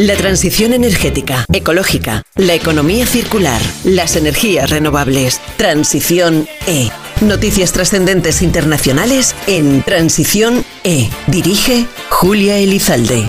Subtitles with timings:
[0.00, 5.42] La transición energética, ecológica, la economía circular, las energías renovables.
[5.58, 6.88] Transición E.
[7.20, 11.10] Noticias trascendentes internacionales en Transición E.
[11.26, 13.28] Dirige Julia Elizalde.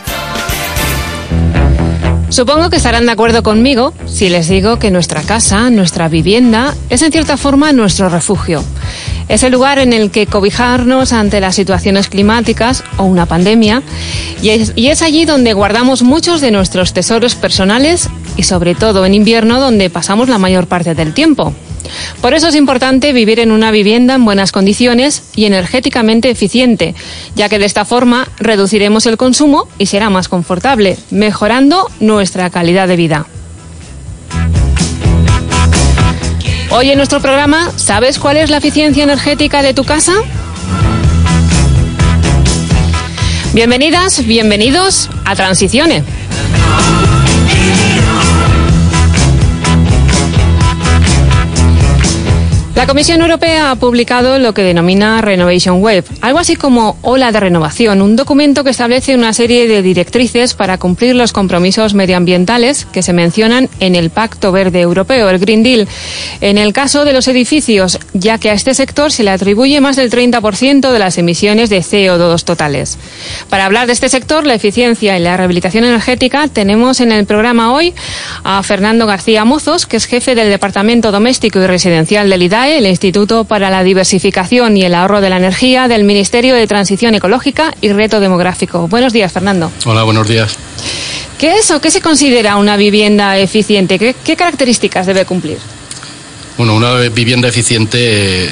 [2.29, 7.01] Supongo que estarán de acuerdo conmigo si les digo que nuestra casa, nuestra vivienda, es
[7.01, 8.63] en cierta forma nuestro refugio.
[9.31, 13.81] Es el lugar en el que cobijarnos ante las situaciones climáticas o una pandemia
[14.41, 19.61] y es, allí donde guardamos muchos de nuestros tesoros personales y sobre todo en invierno
[19.61, 21.53] donde pasamos la mayor parte del tiempo.
[22.19, 26.93] Por eso es importante vivir en una vivienda en buenas condiciones y energéticamente eficiente,
[27.33, 32.89] ya que de esta forma reduciremos el consumo y será más confortable, mejorando nuestra calidad
[32.89, 33.27] de vida.
[36.73, 40.13] Hoy en nuestro programa, ¿sabes cuál es la eficiencia energética de tu casa?
[43.53, 46.01] Bienvenidas, bienvenidos a Transicione.
[52.81, 57.39] La Comisión Europea ha publicado lo que denomina Renovation Web, algo así como Ola de
[57.39, 63.03] Renovación, un documento que establece una serie de directrices para cumplir los compromisos medioambientales que
[63.03, 65.87] se mencionan en el Pacto Verde Europeo, el Green Deal.
[66.41, 69.95] En el caso de los edificios, ya que a este sector se le atribuye más
[69.95, 72.97] del 30% de las emisiones de CO2 totales.
[73.47, 77.73] Para hablar de este sector, la eficiencia y la rehabilitación energética, tenemos en el programa
[77.73, 77.93] hoy
[78.43, 82.87] a Fernando García Mozos, que es jefe del Departamento Doméstico y Residencial del IDAE el
[82.87, 87.73] Instituto para la Diversificación y el Ahorro de la Energía del Ministerio de Transición Ecológica
[87.81, 88.87] y Reto Demográfico.
[88.87, 89.71] Buenos días, Fernando.
[89.85, 90.55] Hola, buenos días.
[91.37, 93.99] ¿Qué es o qué se considera una vivienda eficiente?
[93.99, 95.57] ¿Qué, qué características debe cumplir?
[96.57, 98.49] Bueno, una vivienda eficiente eh,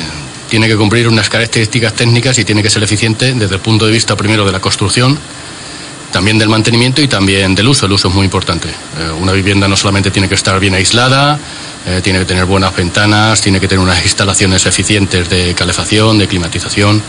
[0.50, 3.92] tiene que cumplir unas características técnicas y tiene que ser eficiente desde el punto de
[3.92, 5.18] vista primero de la construcción,
[6.12, 7.86] también del mantenimiento y también del uso.
[7.86, 8.70] El uso es muy importante.
[8.70, 11.40] Eh, una vivienda no solamente tiene que estar bien aislada,
[11.86, 16.28] eh, tiene que tener buenas ventanas, tiene que tener unas instalaciones eficientes de calefacción, de
[16.28, 17.02] climatización,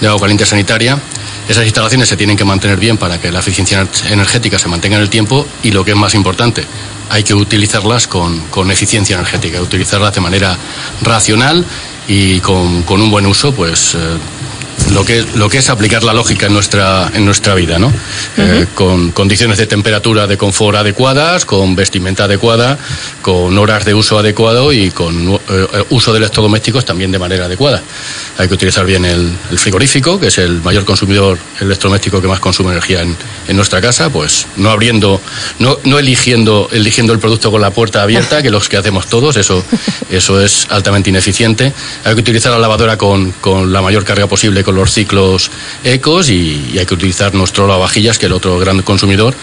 [0.00, 0.98] de agua caliente sanitaria.
[1.48, 5.02] Esas instalaciones se tienen que mantener bien para que la eficiencia energética se mantenga en
[5.02, 6.64] el tiempo y lo que es más importante,
[7.08, 10.56] hay que utilizarlas con, con eficiencia energética, utilizarlas de manera
[11.02, 11.64] racional
[12.06, 13.94] y con, con un buen uso, pues.
[13.94, 13.98] Eh,
[14.92, 17.88] lo que, lo que es aplicar la lógica en nuestra, en nuestra vida, ¿no?
[17.88, 18.62] Uh -huh.
[18.62, 22.78] eh, con condiciones de temperatura de confort adecuadas, con vestimenta adecuada,
[23.22, 27.82] con horas de uso adecuado y con eh, uso de electrodomésticos también de manera adecuada.
[28.38, 32.40] Hay que utilizar bien el, el, frigorífico, que es el mayor consumidor electrodoméstico que más
[32.40, 33.16] consume energía en,
[33.48, 35.20] en nuestra casa, pues no abriendo,
[35.58, 39.36] no, no eligiendo, eligiendo el producto con la puerta abierta, que los que hacemos todos,
[39.36, 39.62] eso,
[40.10, 41.72] eso es altamente ineficiente.
[42.04, 45.50] Hay que utilizar la lavadora con, con la mayor carga posible los ciclos
[45.84, 49.34] ecos y, hay que utilizar nuestro lavavajillas, que el otro gran consumidor,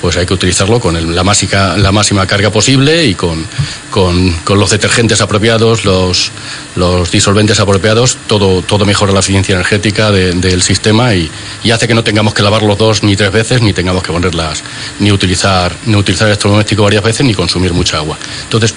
[0.00, 3.44] pues hay que utilizarlo con el, la, máxima, la máxima carga posible y con,
[3.90, 6.30] con, con los detergentes apropiados, los,
[6.76, 11.30] los, disolventes apropiados, todo, todo mejora la eficiencia energética de, del sistema y,
[11.64, 14.62] y, hace que no tengamos que lavarlos dos ni tres veces, ni tengamos que ponerlas,
[15.00, 18.18] ni utilizar, ni utilizar electrodoméstico varias veces, ni consumir mucha agua.
[18.44, 18.74] Entonces,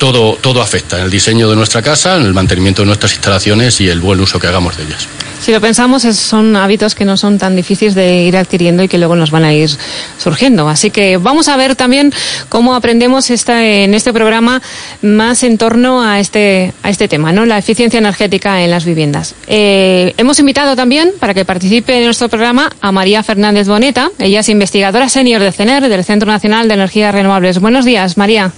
[0.00, 3.80] todo, todo afecta en el diseño de nuestra casa, en el mantenimiento de nuestras instalaciones
[3.82, 5.06] y el buen uso que hagamos de ellas.
[5.40, 8.98] Si lo pensamos, son hábitos que no son tan difíciles de ir adquiriendo y que
[8.98, 9.70] luego nos van a ir
[10.18, 10.68] surgiendo.
[10.68, 12.12] Así que vamos a ver también
[12.50, 14.60] cómo aprendemos esta, en este programa
[15.00, 17.46] más en torno a este, a este tema, ¿no?
[17.46, 19.34] la eficiencia energética en las viviendas.
[19.46, 24.10] Eh, hemos invitado también, para que participe en nuestro programa, a María Fernández Boneta.
[24.18, 27.60] Ella es investigadora senior de CENER, del Centro Nacional de Energías Renovables.
[27.60, 28.52] Buenos días, María.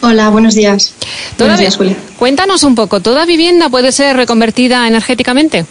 [0.00, 0.94] Hola, buenos días.
[1.38, 1.96] Buenos días, Julia.
[2.18, 5.66] Cuéntanos un poco, ¿toda vivienda puede ser reconvertida energéticamente?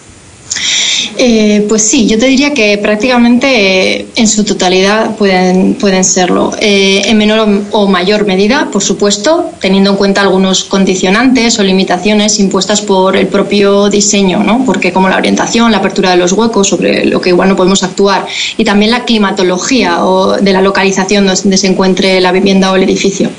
[1.17, 6.51] Eh, pues sí, yo te diría que prácticamente eh, en su totalidad pueden, pueden serlo.
[6.59, 12.39] Eh, en menor o mayor medida, por supuesto, teniendo en cuenta algunos condicionantes o limitaciones
[12.39, 14.63] impuestas por el propio diseño, ¿no?
[14.65, 17.83] porque como la orientación, la apertura de los huecos, sobre lo que igual no podemos
[17.83, 18.25] actuar,
[18.57, 22.83] y también la climatología o de la localización donde se encuentre la vivienda o el
[22.83, 23.29] edificio.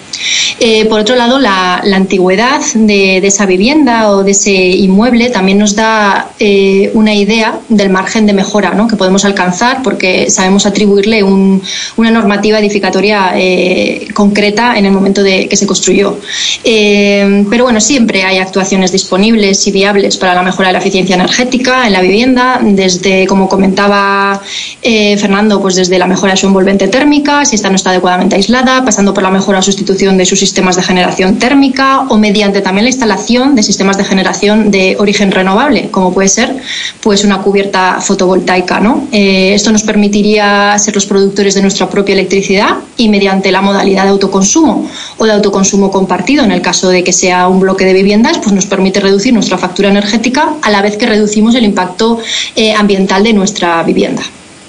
[0.61, 5.75] Eh, por otro lado, la, antigüedad de, esa vivienda o de ese inmueble también nos
[5.75, 8.89] da eh, una idea del margen de mejora ¿no?
[8.89, 11.63] que podemos alcanzar porque sabemos atribuirle un,
[11.97, 16.19] una normativa edificatoria eh, concreta en el momento de que se construyó.
[16.65, 21.87] Pero bueno, siempre hay actuaciones disponibles y viables para la mejora de la eficiencia energética
[21.87, 24.41] en la vivienda, desde, como comentaba
[24.83, 28.85] Fernando, pues desde la mejora de su envolvente térmica, si esta no está adecuadamente aislada,
[28.85, 32.85] pasando por la mejora o sustitución de sus sistemas de generación térmica o mediante también
[32.85, 36.55] la instalación de sistemas de generación de origen renovable, como puede ser
[37.01, 38.81] pues una cubierta fotovoltaica.
[38.81, 39.09] ¿no?
[39.13, 44.05] Eh, esto nos permitiría ser los productores de nuestra propia electricidad y mediante la modalidad
[44.05, 47.95] de autoconsumo o de autoconsumo compartido, en el caso de que sea un bloque de
[47.95, 52.19] viviendas, pues nos permite reducir nuestra factura energética a la vez que reducimos el impacto
[52.57, 54.23] eh, ambiental de nuestra vivienda.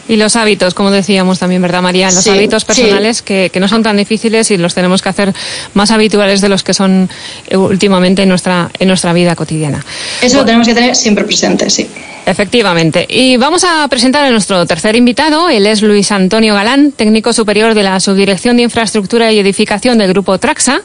[0.07, 2.11] Y los hábitos, como decíamos también, ¿verdad, María?
[2.11, 5.33] Los hábitos personales que, que, no son tan difíciles y los tenemos que hacer
[5.73, 7.09] más habituales de los que son
[7.47, 9.83] eh, últimamente en nuestra, en nuestra vida cotidiana.
[10.21, 11.87] Eso lo tenemos que tener siempre presente, sí.
[12.25, 13.05] Efectivamente.
[13.07, 15.47] Y vamos a presentar a nuestro tercer invitado.
[15.49, 20.09] Él es Luis Antonio Galán, técnico superior de la Subdirección de Infraestructura y Edificación del
[20.09, 20.81] Grupo Traxa.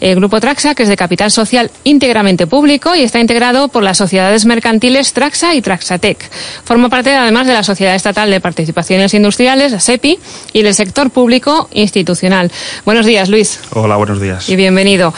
[0.00, 3.98] El Grupo Traxa, que es de capital social íntegramente público y está integrado por las
[3.98, 6.30] sociedades mercantiles Traxa y Traxatec.
[6.64, 10.18] Forma parte además de la Sociedad Estatal de Participaciones Industriales, SEPI,
[10.52, 12.50] y del sector público institucional.
[12.84, 13.60] Buenos días, Luis.
[13.70, 14.48] Hola, buenos días.
[14.48, 15.14] Y bienvenido.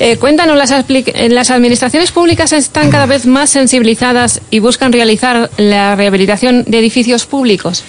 [0.00, 0.74] Eh, cuéntanos, las,
[1.30, 7.24] las administraciones públicas están cada vez más sensibilizadas y buscan realizar la rehabilitación de edificios
[7.24, 7.84] públicos?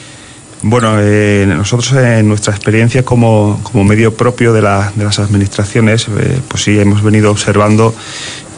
[0.61, 6.07] Bueno, eh, nosotros en nuestra experiencia como, como medio propio de, la, de las administraciones,
[6.07, 7.95] eh, pues sí hemos venido observando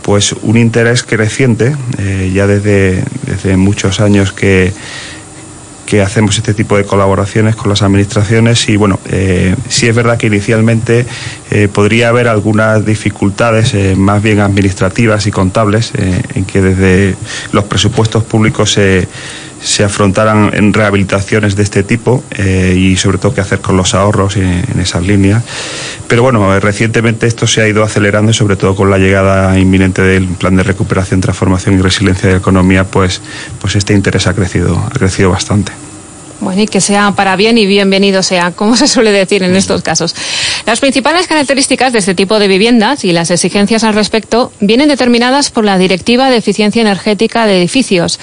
[0.05, 4.71] pues un interés creciente eh, ya desde, desde muchos años que
[5.85, 10.17] que hacemos este tipo de colaboraciones con las administraciones y bueno, eh, sí es verdad
[10.17, 11.05] que inicialmente
[11.51, 17.15] eh, podría haber algunas dificultades eh, más bien administrativas y contables en que desde
[17.51, 19.07] los presupuestos públicos se,
[19.65, 23.95] se afrontaran en rehabilitaciones de este tipo eh, y sobre todo qué hacer con los
[23.95, 25.43] ahorros en, en esas líneas.
[26.07, 30.03] Pero bueno, recientemente esto se ha ido acelerando y sobre todo con la llegada inminente
[30.03, 33.21] del plan de recuperación, transformación y resiliencia de la economía, pues,
[33.59, 35.71] pues este interés ha crecido, ha crecido bastante.
[36.41, 39.81] Bueno, y que sea para bien y bienvenido sea, como se suele decir en estos
[39.81, 40.15] casos.
[40.65, 45.49] Las principales características de este tipo de viviendas y las exigencias al respecto vienen determinadas
[45.49, 48.19] por la Directiva de Eficiencia Energética de Edificios,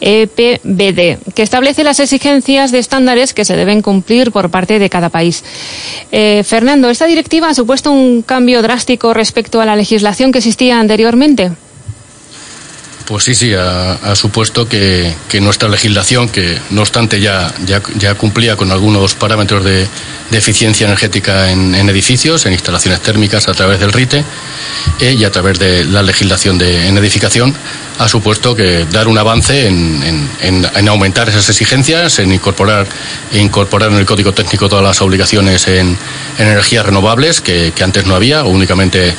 [0.00, 5.08] EPBD, que establece las exigencias de estándares que se deben cumplir por parte de cada
[5.08, 5.42] país.
[6.12, 10.78] Eh, Fernando, ¿esta directiva ha supuesto un cambio drástico respecto a la legislación que existía
[10.78, 11.52] anteriormente?
[13.06, 18.56] Pues sí, sí, ha, supuesto que, nuestra legislación, que no obstante ya, ya, ya cumplía
[18.56, 19.86] con algunos parámetros de,
[20.32, 24.24] eficiencia energética en, edificios, en instalaciones térmicas a través del RITE
[25.00, 27.54] eh, y a través de la legislación de, en edificación,
[27.98, 32.88] ha supuesto que dar un avance en, en, en aumentar esas exigencias, en incorporar,
[33.32, 35.96] incorporar en el código técnico todas las obligaciones en,
[36.38, 39.14] energías renovables que, que antes no había, o únicamente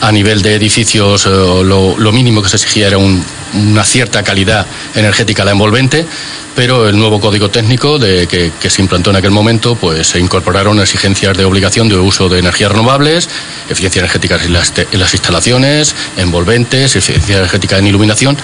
[0.00, 3.24] a nivel de edificios lo, lo mínimo que se exigía era un,
[3.54, 6.06] una cierta calidad energética la envolvente,
[6.54, 10.80] pero el nuevo código técnico de, que, se implantó en aquel momento, pues se incorporaron
[10.80, 13.28] exigencias de obligación de uso de energías renovables,
[13.68, 18.36] eficiencia energética en las, en instalaciones, envolventes, eficiencia energética en iluminación,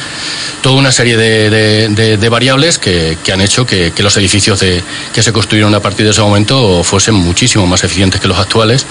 [0.63, 1.51] toda una serie de,
[1.91, 4.61] de, de, variables que, que, han hecho que, que los edificios
[5.13, 8.87] que se construyeron a partir de ese momento fuesen muchísimo más eficientes que los actuales.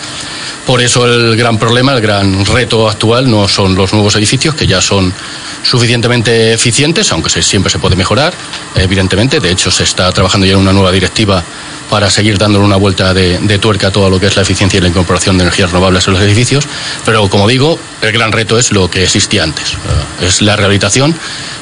[0.65, 4.65] Por eso el gran problema, el gran reto actual no son los nuevos edificios, que
[4.65, 5.13] ya son
[5.61, 8.33] suficientemente eficientes, aunque siempre se puede mejorar,
[8.75, 9.41] evidentemente.
[9.41, 11.43] De hecho, se está trabajando ya en una nueva directiva
[11.89, 14.81] para seguir dándole una vuelta de, tuerca a todo lo que es la eficiencia y
[14.81, 16.67] la incorporación de energías renovables en los edificios.
[17.05, 19.73] Pero, como digo, el gran reto es lo que existía antes.
[20.21, 21.15] Es la rehabilitación,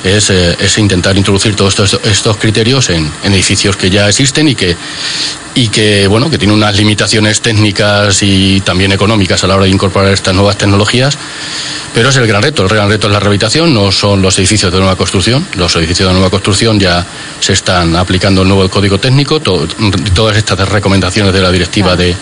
[0.04, 4.76] es, es intentar introducir todos estos, criterios en, edificios que ya existen y que,
[5.56, 9.72] y que, bueno, que tienen unas limitaciones técnicas y también económicas a la hora de
[9.72, 11.18] incorporar estas nuevas tecnologías.
[11.94, 12.64] Pero es el gran reto.
[12.64, 15.46] El gran reto es la rehabilitación, no son los edificios de nueva construcción.
[15.56, 17.06] Los edificios de nueva construcción ya
[17.40, 19.40] se están aplicando el nuevo código técnico,
[20.14, 22.16] todas estas recomendaciones de la directiva de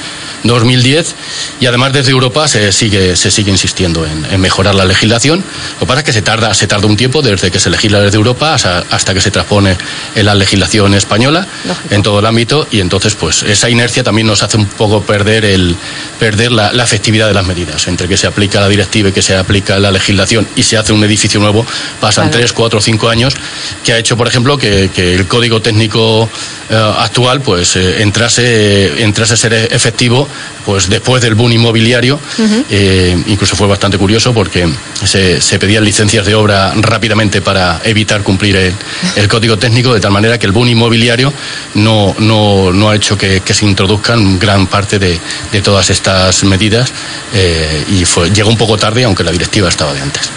[0.43, 1.15] 2010
[1.59, 5.39] y además desde Europa se sigue, se sigue insistiendo en, en mejorar la legislación.
[5.39, 7.99] Lo que pasa es que se tarda, se tarda un tiempo desde que se legisla
[7.99, 9.77] desde Europa hasta, hasta que se transpone
[10.15, 11.95] en la legislación española Lógico.
[11.95, 15.45] en todo el ámbito y entonces pues esa inercia también nos hace un poco perder,
[15.45, 15.75] el,
[16.19, 17.87] perder la, la efectividad de las medidas.
[17.87, 20.93] Entre que se aplica la directiva y que se aplica la legislación y se hace
[20.93, 21.65] un edificio nuevo,
[21.99, 23.35] pasan tres, cuatro, cinco años,
[23.83, 26.29] que ha hecho, por ejemplo, que, que el código técnico
[26.69, 30.27] eh, actual pues eh, entrase, entrase a ser efectivo
[30.65, 32.19] pues después del boom inmobiliario.
[32.37, 32.65] Uh -huh.
[32.69, 34.67] eh, incluso fue bastante curioso porque
[35.03, 38.73] se, se, pedían licencias de obra rápidamente para evitar cumplir el,
[39.15, 41.33] el, código técnico, de tal manera que el boom inmobiliario
[41.75, 45.19] no, no, no ha hecho que, que, se introduzcan gran parte de,
[45.51, 46.91] de todas estas medidas
[47.33, 50.29] eh, y fue, llegó un poco tarde, aunque la directiva estaba de antes.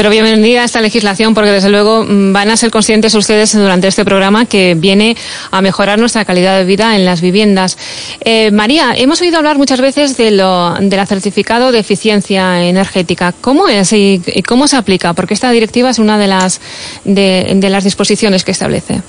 [0.00, 3.86] Pero bienvenida a esta legislación porque desde luego mm, van a ser conscientes ustedes durante
[3.86, 5.14] este programa que viene
[5.50, 7.76] a mejorar nuestra calidad de vida en las viviendas.
[8.22, 13.34] Eh, María, hemos oído hablar muchas veces de lo, del certificado de eficiencia energética.
[13.42, 15.12] ¿Cómo es y, cómo se aplica?
[15.12, 16.62] Porque esta directiva es una de las,
[17.04, 19.02] de las disposiciones que establece.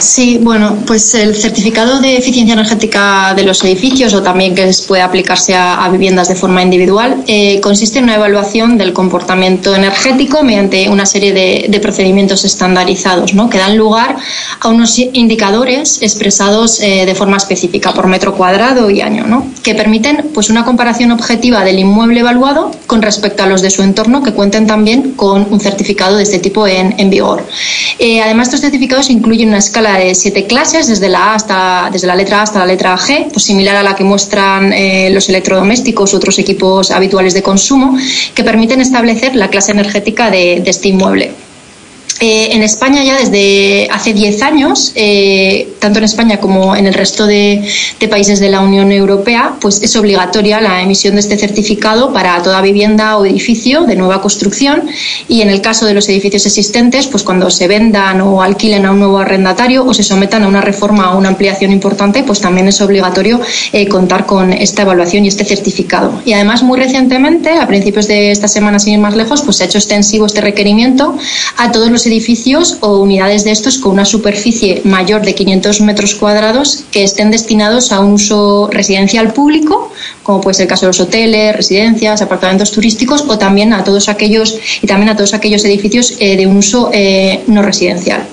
[0.00, 5.02] Sí, bueno, pues el certificado de eficiencia energética de los edificios o también que puede
[5.02, 10.88] aplicarse a, viviendas de forma individual eh, consiste en una evaluación del comportamiento energético mediante
[10.88, 13.48] una serie de, procedimientos estandarizados ¿no?
[13.50, 14.16] que dan lugar
[14.60, 19.46] a unos indicadores expresados eh, de forma específica por metro cuadrado y año, ¿no?
[19.62, 23.82] que permiten pues, una comparación objetiva del inmueble evaluado con respecto a los de su
[23.82, 27.44] entorno que cuenten también con un certificado de este tipo en, vigor.
[27.98, 32.16] Eh, además, estos certificados incluyen una escala de siete clases, desde la, hasta, desde la
[32.16, 36.12] letra A hasta la letra G, pues similar a la que muestran eh, los electrodomésticos
[36.12, 37.96] u otros equipos habituales de consumo,
[38.34, 41.32] que permiten establecer la clase energética de este inmueble.
[42.20, 46.94] Eh, en España ya desde hace 10 años, eh, tanto en España como en el
[46.94, 47.66] resto de,
[48.10, 52.60] países de la Unión Europea, pues es obligatoria la emisión de este certificado para toda
[52.60, 54.82] vivienda o edificio de nueva construcción
[55.28, 58.90] y en el caso de los edificios existentes, pues cuando se vendan o alquilen a
[58.90, 62.66] un nuevo arrendatario o se sometan a una reforma o una ampliación importante, pues también
[62.66, 63.40] es obligatorio
[63.72, 66.20] eh, contar con esta evaluación y este certificado.
[66.24, 69.64] Y además muy recientemente, a principios de esta semana sin ir más lejos, pues se
[69.64, 71.16] ha hecho extensivo este requerimiento
[71.56, 76.16] a todos los edificios o unidades de estos con una superficie mayor de 500 metros
[76.16, 79.92] cuadrados que estén destinados a un uso residencial público,
[80.24, 84.08] como puede ser el caso de los hoteles, residencias, apartamentos turísticos o también a todos
[84.08, 88.26] aquellos y también a todos aquellos edificios eh, de un uso eh, no residencial.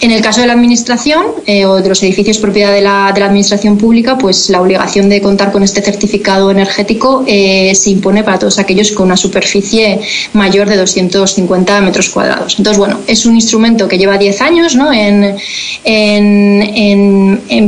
[0.00, 3.20] En el caso de la Administración eh, o de los edificios propiedad de la, de
[3.20, 8.24] la, Administración Pública, pues la obligación de contar con este certificado energético eh, se impone
[8.24, 10.00] para todos aquellos con una superficie
[10.32, 12.56] mayor de 250 metros cuadrados.
[12.58, 14.90] Entonces, bueno, es un instrumento que lleva 10 años ¿no?
[14.92, 15.36] en,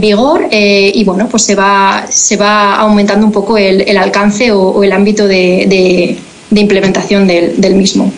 [0.00, 4.82] vigor eh, y, bueno, pues se va, se va aumentando un poco el, alcance o,
[4.82, 6.16] el ámbito de,
[6.50, 8.12] implementación del mismo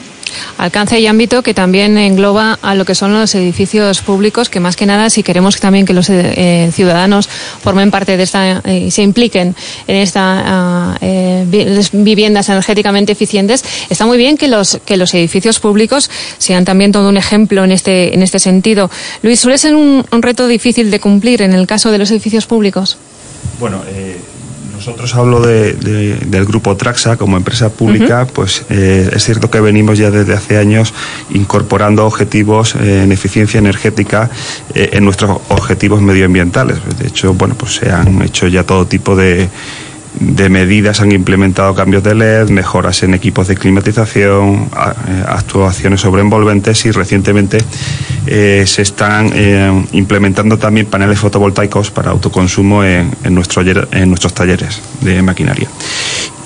[0.58, 4.76] alcance y ámbito que también engloba a lo que son los edificios públicos, que más
[4.76, 8.90] que nada, si queremos también que los eh, ciudadanos formen parte de esta y eh,
[8.90, 9.54] se impliquen
[9.86, 11.44] en estas ah, eh,
[11.92, 17.08] viviendas energéticamente eficientes, está muy bien que los, que los edificios públicos sean también todo
[17.08, 18.90] un ejemplo en este, en este sentido.
[19.22, 22.46] Luis, ¿suele ser un, un reto difícil de cumplir en el caso de los edificios
[22.46, 22.96] públicos?
[23.60, 24.16] Bueno, eh
[24.86, 30.10] nosotros hablo del grupo Traxa como empresa pública, pues eh, es cierto que venimos ya
[30.10, 30.92] desde hace años
[31.30, 34.30] incorporando objetivos eh, en eficiencia energética
[34.74, 36.76] eh, en nuestros objetivos medioambientales.
[36.98, 39.48] De hecho, bueno, pues se han hecho ya todo tipo de
[40.20, 44.68] de medidas han implementado cambios de LED, mejoras en equipos de climatización,
[45.08, 47.58] eh, actuaciones sobre envolventes y recientemente
[48.26, 55.22] eh, se están eh, implementando también paneles fotovoltaicos para autoconsumo en, en nuestros talleres de
[55.22, 55.68] maquinaria.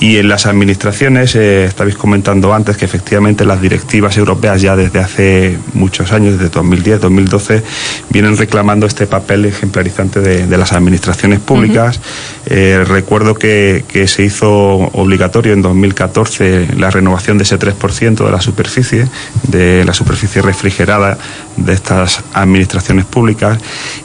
[0.01, 5.01] Y en las administraciones, eh, estabais comentando antes que efectivamente las directivas europeas ya desde
[5.01, 7.63] hace muchos años, desde 2010, 2012,
[8.11, 12.01] vienen reclamando este papel ejemplarizante de, las administraciones públicas.
[12.47, 18.31] Eh, recuerdo que, que, se hizo obligatorio en 2014 la renovación de ese 3% de
[18.31, 19.07] la superficie,
[19.49, 21.19] de la superficie refrigerada
[21.57, 23.59] de estas administraciones públicas.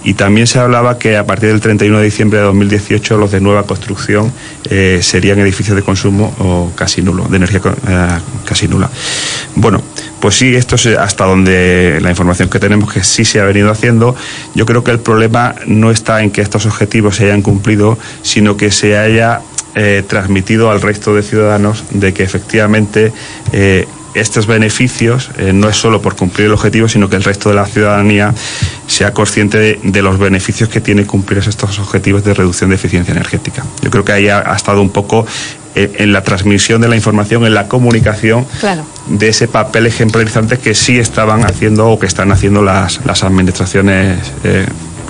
[0.04, 3.42] Y también se hablaba que a partir del 31 de diciembre de 2018 los de
[3.42, 4.32] nueva construcción
[4.70, 8.08] eh, serían edificios de consumo casi nulo, de energía eh,
[8.46, 8.90] casi nula.
[9.56, 9.82] Bueno,
[10.20, 13.72] pues sí, esto es hasta donde la información que tenemos que sí se ha venido
[13.72, 14.16] haciendo.
[14.56, 18.58] Yo creo que el problema no está en que estos objetivos se hayan cumplido, sino
[18.58, 19.42] que se haya
[19.76, 23.12] eh, transmitido al resto de ciudadanos de que efectivamente
[23.52, 27.56] eh, estos beneficios no es solo por cumplir el objetivo, sino que el resto de
[27.56, 28.32] la ciudadanía
[28.88, 33.64] sea consciente de, los beneficios que tiene cumplir estos objetivos de reducción de eficiencia energética.
[33.82, 35.26] Yo creo que ahí ha, estado un poco
[35.76, 38.46] en la transmisión de la información, en la comunicación
[39.08, 44.66] de ese papel ejemplarizante que sí estaban haciendo o que están haciendo las, administraciones eh,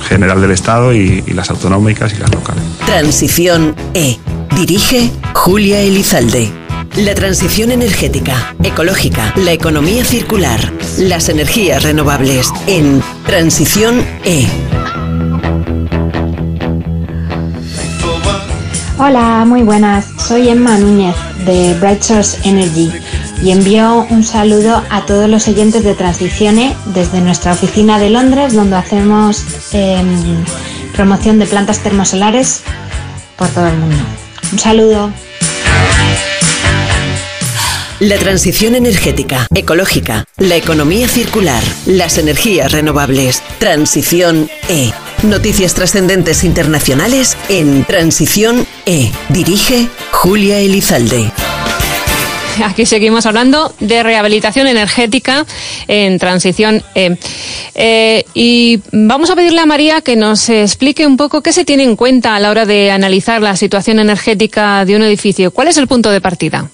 [0.08, 2.64] general del Estado y, y las autonómicas y las locales.
[2.86, 4.18] Transición E.
[4.56, 6.52] Dirige Julia Elizalde.
[6.98, 14.48] La transición energética, ecológica, la economía circular, las energías renovables en Transición E.
[19.00, 20.06] Hola, muy buenas.
[20.20, 22.92] Soy Emma Núñez de Bright Source Energy
[23.42, 28.12] y envío un saludo a todos los oyentes de Transición E desde nuestra oficina de
[28.12, 30.46] Londres donde hacemos em,
[30.96, 32.62] promoción de plantas termosolares
[33.36, 33.98] por todo el mundo.
[34.52, 35.12] Un saludo.
[38.00, 43.42] La transición energética, ecológica, la economía circular, las energías renovables.
[43.58, 44.92] Transición E.
[45.24, 49.10] Noticias trascendentes internacionales en Transición E.
[49.30, 51.32] Dirige Julia Elizalde.
[52.62, 55.46] Aquí seguimos hablando de rehabilitación energética
[55.88, 57.18] en transición E.
[57.74, 61.84] Eh, y vamos a pedirle a María que nos explique un poco qué se tiene
[61.84, 65.52] en cuenta a la hora de analizar la situación energética de un edificio.
[65.52, 66.70] ¿Cuál es el punto de partida?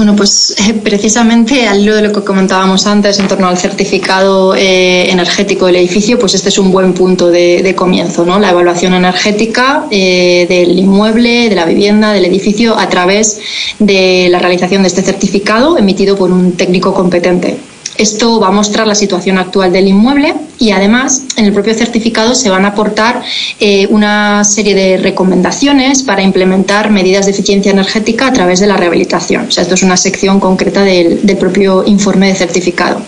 [0.00, 4.54] Bueno, pues eh, precisamente al hilo de lo que comentábamos antes en torno al certificado
[4.54, 8.38] eh, energético del edificio, pues este es un buen punto de, comienzo, ¿no?
[8.38, 13.40] La evaluación energética eh, del inmueble, de la vivienda, del edificio, a través
[13.78, 17.58] de la realización de este certificado emitido por un técnico competente.
[18.00, 22.34] Esto va a mostrar la situación actual del inmueble y además en el propio certificado
[22.34, 23.22] se van a aportar
[23.58, 28.78] eh, una serie de recomendaciones para implementar medidas de eficiencia energética a través de la
[28.78, 29.48] rehabilitación.
[29.48, 33.02] O sea, esto es una sección concreta del, propio informe de certificado.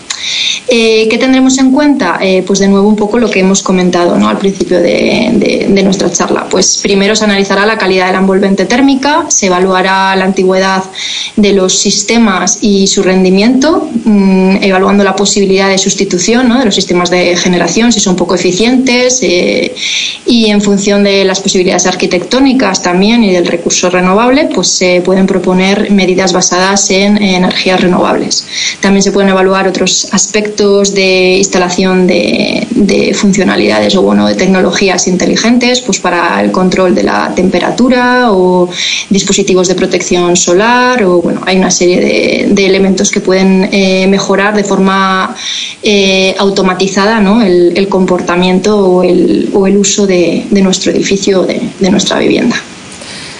[0.67, 2.19] Eh, ¿Qué tendremos en cuenta?
[2.21, 4.29] Eh, pues de nuevo un poco lo que hemos comentado ¿no?
[4.29, 6.47] al principio de, nuestra charla.
[6.49, 10.83] Pues primero se analizará la calidad de la envolvente térmica, se evaluará la antigüedad
[11.35, 17.09] de los sistemas y su rendimiento, mm, evaluando la posibilidad de sustitución de los sistemas
[17.09, 19.73] de generación, si son poco eficientes, eh,
[20.25, 25.27] y en función de las posibilidades arquitectónicas también y del recurso renovable, pues se pueden
[25.27, 28.45] proponer medidas basadas en energías renovables.
[28.79, 32.67] También se pueden evaluar otros aspectos de instalación de,
[33.15, 38.69] funcionalidades o bueno, de tecnologías inteligentes, pues para el control de la temperatura o
[39.09, 44.55] dispositivos de protección solar o bueno, hay una serie de, elementos que pueden eh, mejorar
[44.55, 45.35] de forma
[45.81, 47.41] eh, automatizada ¿no?
[47.41, 52.55] el, comportamiento o el, o el uso de, nuestro edificio, de, de nuestra vivienda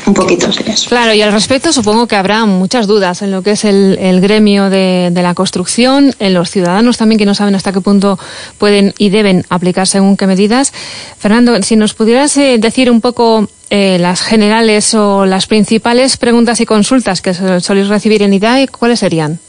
[0.05, 0.89] un poquito eso.
[0.89, 4.69] Claro, y al respecto supongo que habrá muchas dudas en lo que es el, gremio
[4.69, 8.19] de, la construcción, en los ciudadanos también que no saben hasta qué punto
[8.57, 10.73] pueden y deben aplicar según qué medidas.
[11.17, 16.59] Fernando, si nos pudieras eh, decir un poco eh, las generales o las principales preguntas
[16.59, 19.39] y consultas que soléis recibir en IDAE, ¿cuáles serían?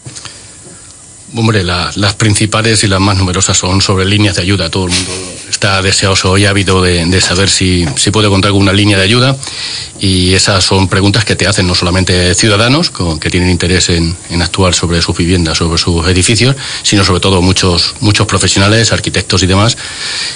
[1.37, 4.71] Hombre, las principales y las más numerosas son sobre líneas de ayuda.
[4.71, 5.13] Todo el mundo
[5.55, 9.05] está deseoso y ávido de, de saber si, si, puede contar con una línea de
[9.05, 9.37] ayuda.
[10.01, 12.91] Y esas son preguntas que te hacen no solamente ciudadanos
[13.21, 17.41] que tienen interés en, en, actuar sobre sus viviendas, sobre sus edificios, sino sobre todo
[17.41, 19.79] muchos, muchos profesionales, arquitectos y demás,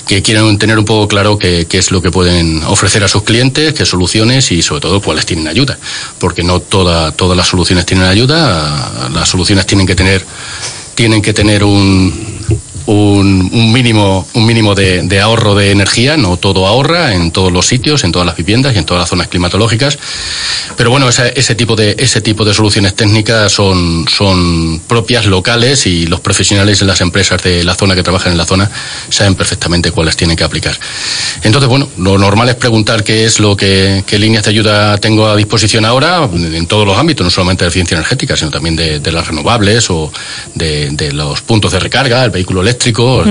[0.07, 3.25] que quieren tener un poco claro qué, qué es lo que pueden ofrecer a sus
[3.25, 5.77] clientes, qué soluciones y sobre todo cuáles tienen ayuda.
[6.19, 10.25] Porque no toda, todas las soluciones tienen ayuda, las soluciones tienen que tener
[10.99, 12.28] tienen que tener un,
[12.89, 18.03] un, mínimo, un mínimo de, ahorro de energía, no todo ahorra en todos los sitios,
[18.05, 19.99] en todas las viviendas y en todas las zonas climatológicas.
[20.77, 26.07] Pero bueno, ese, tipo, de, ese tipo de soluciones técnicas son, son propias, locales y
[26.07, 28.71] los profesionales en las empresas de la zona que trabajan en la zona
[29.11, 30.79] saben perfectamente cuáles tienen que aplicar.
[31.43, 35.27] Entonces, bueno, lo normal es preguntar qué es lo que, qué líneas de ayuda tengo
[35.27, 39.13] a disposición ahora en todos los ámbitos, no solamente de eficiencia energética, sino también de,
[39.13, 40.13] las renovables o
[40.55, 42.78] de, de los puntos de recarga, el vehículo eléctrico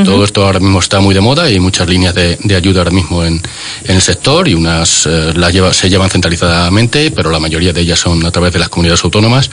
[0.06, 2.92] todo esto ahora mismo está muy de moda y hay muchas líneas de, ayuda ahora
[2.92, 3.42] mismo en,
[3.86, 8.00] el sector y unas eh, las lleva, se llevan centralizadamente, pero la mayoría de ellas
[8.00, 9.50] son a través de las comunidades autónomas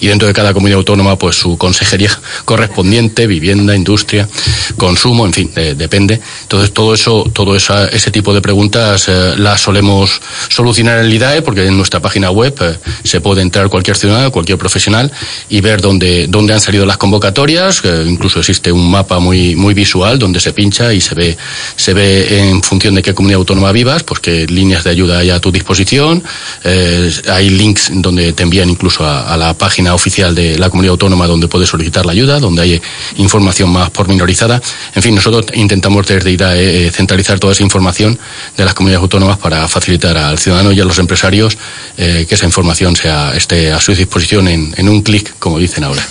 [0.00, 2.10] y dentro de cada comunidad autónoma pues su consejería
[2.44, 4.28] correspondiente, vivienda, industria,
[4.76, 6.20] consumo, en fin, depende.
[6.42, 11.42] Entonces todo eso, todo ese tipo de preguntas eh, las solemos solucionar en el IDAE
[11.42, 15.10] porque en nuestra página web eh, se puede entrar cualquier ciudadano, cualquier profesional
[15.48, 20.18] y ver dónde, dónde han salido las convocatorias, incluso existe un mapa muy muy, visual
[20.18, 21.36] donde se pincha y se ve,
[21.76, 25.30] se ve en función de qué comunidad autónoma vivas, pues qué líneas de ayuda hay
[25.30, 26.22] a tu disposición.
[26.64, 31.26] Eh, hay links donde te envían incluso a, la página oficial de la comunidad autónoma
[31.26, 32.82] donde puedes solicitar la ayuda, donde hay
[33.16, 34.60] información más pormenorizada.
[34.94, 38.18] En fin, nosotros intentamos desde IDAE eh, centralizar toda esa información
[38.56, 41.56] de las comunidades autónomas para facilitar al ciudadano y a los empresarios
[41.98, 45.84] eh, que esa información sea, esté a su disposición en, en un clic, como dicen
[45.84, 46.06] ahora.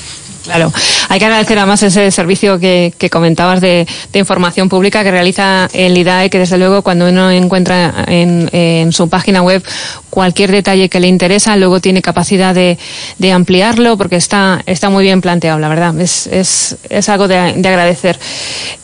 [0.45, 0.71] Claro,
[1.09, 6.29] hay que agradecer además ese servicio que, comentabas de, información pública que realiza el IDAE,
[6.29, 9.63] que desde luego cuando uno encuentra en, su página web
[10.09, 12.77] cualquier detalle que le interesa, luego tiene capacidad de,
[13.33, 15.99] ampliarlo porque está, está muy bien planteado, la verdad.
[15.99, 18.19] Es, es, algo de, agradecer.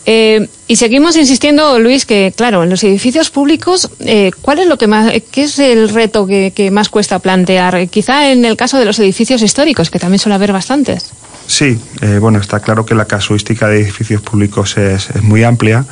[0.06, 4.77] Eh, y seguimos insistiendo, Luis, que claro, en los edificios públicos, eh, ¿cuál es lo
[4.77, 7.89] que más, qué es el reto que, más cuesta plantear?
[7.89, 11.12] Quizá en el caso de los edificios históricos, que también suele haber bastantes.
[11.45, 15.84] Sí, eh, bueno, está claro que la casuística de edificios públicos es, muy amplia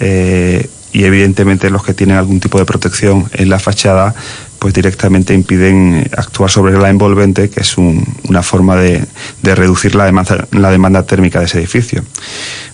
[0.00, 4.14] eh, y evidentemente los que tienen algún tipo de protección en la fachada
[4.62, 9.04] pues directamente impiden actuar sobre la envolvente, que es una forma de,
[9.42, 12.04] reducir la demanda, la demanda térmica de ese edificio.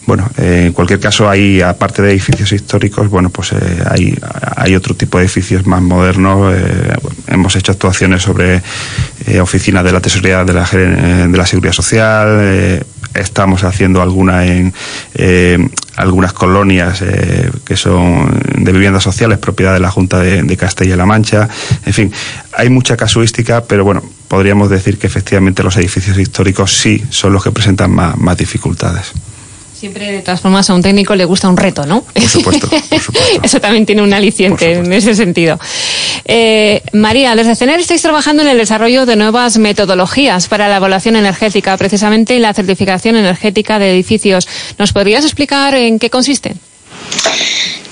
[0.05, 3.57] Bueno, eh, en cualquier caso, hay, aparte de edificios históricos, bueno, pues eh,
[3.89, 4.15] hay,
[4.57, 6.55] hay otro tipo de edificios más modernos.
[6.55, 6.93] Eh,
[7.29, 8.63] hemos hecho actuaciones sobre
[9.41, 14.73] oficinas de la Tesorería de la, de la Seguridad Social, estamos haciendo alguna en
[15.97, 17.03] algunas colonias
[17.65, 21.49] que son de viviendas sociales, propiedad de la Junta de, Castilla-La Mancha.
[21.85, 22.13] En fin,
[22.57, 27.43] hay mucha casuística, pero bueno, podríamos decir que efectivamente los edificios históricos sí son los
[27.43, 29.13] que presentan más dificultades.
[29.79, 32.03] Siempre, de todas formas, a un técnico le gusta un reto, ¿no?
[32.03, 32.69] Por supuesto,
[33.45, 35.57] Eso también tiene un aliciente en ese sentido.
[36.25, 41.15] Eh, María, desde CENER estáis trabajando en el desarrollo de nuevas metodologías para la evaluación
[41.15, 44.49] energética, precisamente en la certificación energética de edificios.
[44.79, 46.57] ¿Nos podrías explicar en qué consiste?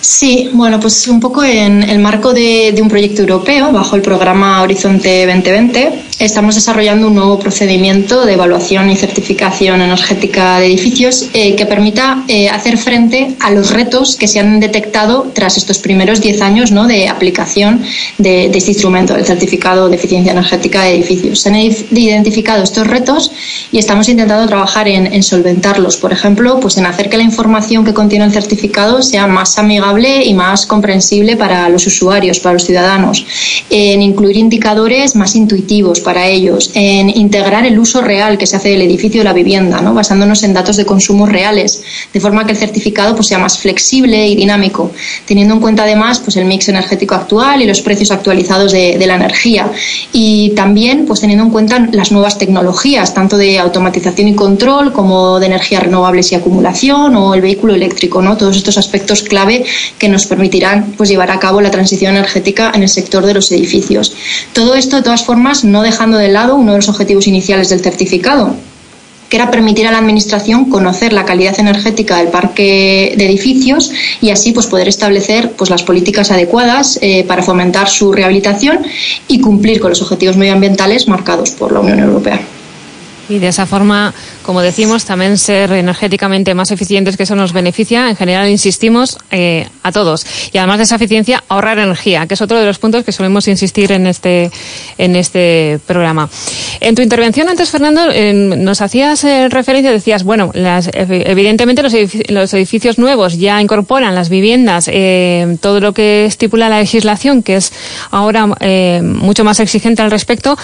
[0.06, 4.62] Sí, bueno, pues un poco en el marco de, un proyecto europeo, bajo el programa
[4.62, 11.56] Horizonte 2020, estamos desarrollando un nuevo procedimiento de evaluación y certificación energética de edificios eh,
[11.56, 16.20] que permita eh, hacer frente a los retos que se han detectado tras estos primeros
[16.20, 16.86] 10 años ¿no?
[16.86, 17.82] de aplicación
[18.18, 21.40] de, este instrumento, del certificado de eficiencia energética de edificios.
[21.40, 23.32] Se han identificado estos retos
[23.72, 25.96] y estamos intentando trabajar en, en solventarlos.
[25.96, 29.95] Por ejemplo, pues en hacer que la información que contiene el certificado sea más amigable
[30.04, 33.26] y más comprensible para los usuarios, para los ciudadanos,
[33.70, 38.70] en incluir indicadores más intuitivos para ellos, en integrar el uso real que se hace
[38.70, 39.94] del edificio de la vivienda, ¿no?
[39.94, 41.82] basándonos en datos de consumo reales,
[42.12, 44.92] de forma que el certificado pues, sea más flexible y dinámico,
[45.24, 49.06] teniendo en cuenta además pues, el mix energético actual y los precios actualizados de, de
[49.06, 49.70] la energía
[50.12, 55.40] y también pues, teniendo en cuenta las nuevas tecnologías, tanto de automatización y control como
[55.40, 58.36] de energías renovables y acumulación o el vehículo eléctrico, ¿no?
[58.36, 59.64] todos estos aspectos clave
[59.98, 63.50] que nos permitirán pues, llevar a cabo la transición energética en el sector de los
[63.52, 64.12] edificios.
[64.52, 67.80] Todo esto, de todas formas, no dejando de lado uno de los objetivos iniciales del
[67.80, 68.54] certificado,
[69.28, 74.30] que era permitir a la Administración conocer la calidad energética del parque de edificios y
[74.30, 78.84] así pues, poder establecer pues, las políticas adecuadas eh, para fomentar su rehabilitación
[79.28, 82.40] y cumplir con los objetivos medioambientales marcados por la Unión Europea.
[83.28, 88.08] Y de esa forma, como decimos, también ser energéticamente más eficientes, que eso nos beneficia.
[88.08, 90.24] En general, insistimos eh, a todos.
[90.52, 93.48] Y además de esa eficiencia, ahorrar energía, que es otro de los puntos que solemos
[93.48, 94.50] insistir en este,
[94.98, 96.28] en este programa.
[96.80, 102.30] En tu intervención antes, Fernando, nos hacías eh, referencia, decías, bueno, las, evidentemente los edificios,
[102.30, 107.56] los edificios, nuevos ya incorporan las viviendas, eh, todo lo que estipula la legislación, que
[107.56, 107.72] es
[108.10, 108.46] ahora
[109.02, 110.56] mucho más exigente al respecto,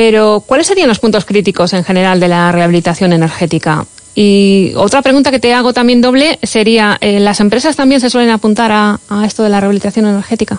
[0.00, 3.84] pero, ¿cuáles serían los puntos críticos en general de la rehabilitación energética?
[4.14, 8.30] Y otra pregunta que te hago también doble sería, eh, ¿las empresas también se suelen
[8.30, 10.58] apuntar a, esto de la rehabilitación energética?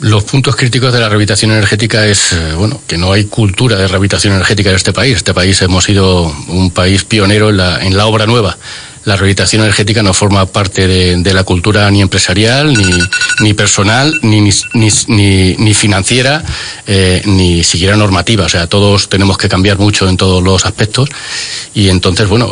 [0.00, 3.86] Los puntos críticos de la rehabilitación energética es, eh, bueno, que no hay cultura de
[3.86, 5.16] rehabilitación energética en este país.
[5.16, 8.56] Este país hemos sido un país pionero en la, en la obra nueva
[9.08, 12.90] la rehabilitación energética no forma parte de, la cultura ni empresarial, ni,
[13.40, 16.44] ni personal, ni, ni, ni, financiera,
[16.86, 18.44] eh, ni siquiera normativa.
[18.44, 21.08] O sea, todos tenemos que cambiar mucho en todos los aspectos.
[21.74, 22.50] Y entonces, bueno,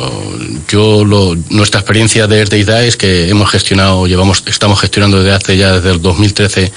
[0.68, 1.04] yo
[1.50, 5.90] nuestra experiencia desde IDA es que hemos gestionado, llevamos, estamos gestionando desde hace ya desde
[5.90, 6.72] el 2013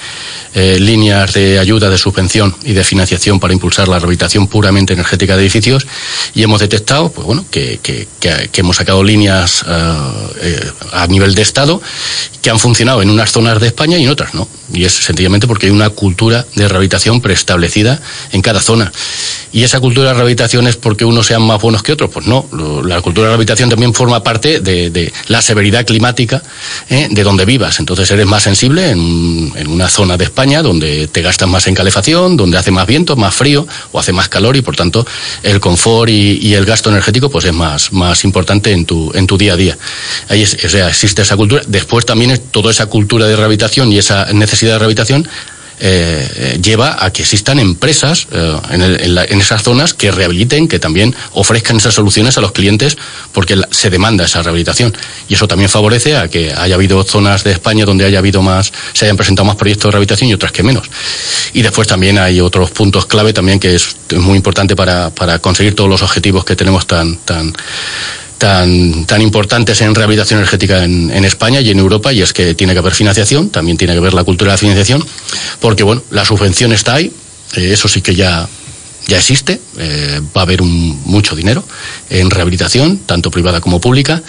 [0.54, 5.36] eh, líneas de ayuda, de subvención y de financiación para impulsar la rehabilitación puramente energética
[5.36, 5.86] de edificios
[6.34, 11.80] y hemos detectado, pues bueno, que, que hemos sacado líneas eh, a nivel de Estado
[12.42, 14.48] que han funcionado en unas zonas de España y en otras no.
[14.72, 18.00] Y es sencillamente porque hay una cultura de rehabilitación preestablecida
[18.32, 18.92] en cada zona.
[19.52, 22.10] ¿Y esa cultura de rehabilitación es porque unos sean más buenos que otros?
[22.10, 22.46] Pues no.
[22.84, 26.42] La cultura de rehabilitación también forma parte de, la severidad climática
[26.88, 27.08] ¿eh?
[27.10, 27.80] de donde vivas.
[27.80, 32.36] Entonces eres más sensible en, una zona de España donde te gastas más en calefacción,
[32.36, 35.06] donde hace más viento, más frío o hace más calor y por tanto
[35.42, 39.38] el confort y, el gasto energético pues es más, más importante en tu, en tu
[39.38, 39.76] día a día.
[40.28, 41.62] Ahí o sea, existe esa cultura.
[41.66, 45.28] Después también toda esa cultura de rehabilitación y esa necesidad de rehabilitación
[45.82, 51.78] eh, lleva a que existan empresas eh, en, esas zonas que rehabiliten, que también ofrezcan
[51.78, 52.98] esas soluciones a los clientes,
[53.32, 54.94] porque se demanda esa rehabilitación.
[55.26, 58.70] Y eso también favorece a que haya habido zonas de España donde haya habido más,
[58.92, 60.86] se hayan presentado más proyectos de rehabilitación y otras que menos.
[61.54, 65.74] Y después también hay otros puntos clave también que es, muy importante para, para conseguir
[65.74, 67.18] todos los objetivos que tenemos tan
[68.40, 72.54] tan, tan importantes en rehabilitación energética en, en, España y en Europa, y es que
[72.54, 75.04] tiene que haber financiación, también tiene que haber la cultura de la financiación,
[75.60, 77.12] porque bueno, la subvención está ahí,
[77.56, 78.48] eh, eso sí que ya
[79.06, 81.64] ya existe, eh, va a haber un, mucho dinero
[82.10, 84.22] en rehabilitación, tanto privada como pública,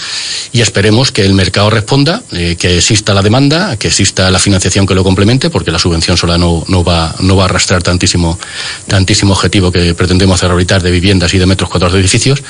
[0.52, 4.86] y esperemos que el mercado responda, eh, que exista la demanda, que exista la financiación
[4.86, 8.40] que lo complemente, porque la subvención sola no, va, no va a arrastrar tantísimo,
[8.88, 12.42] tantísimo objetivo que pretendemos rehabilitar de viviendas y de metros cuadrados de edificios,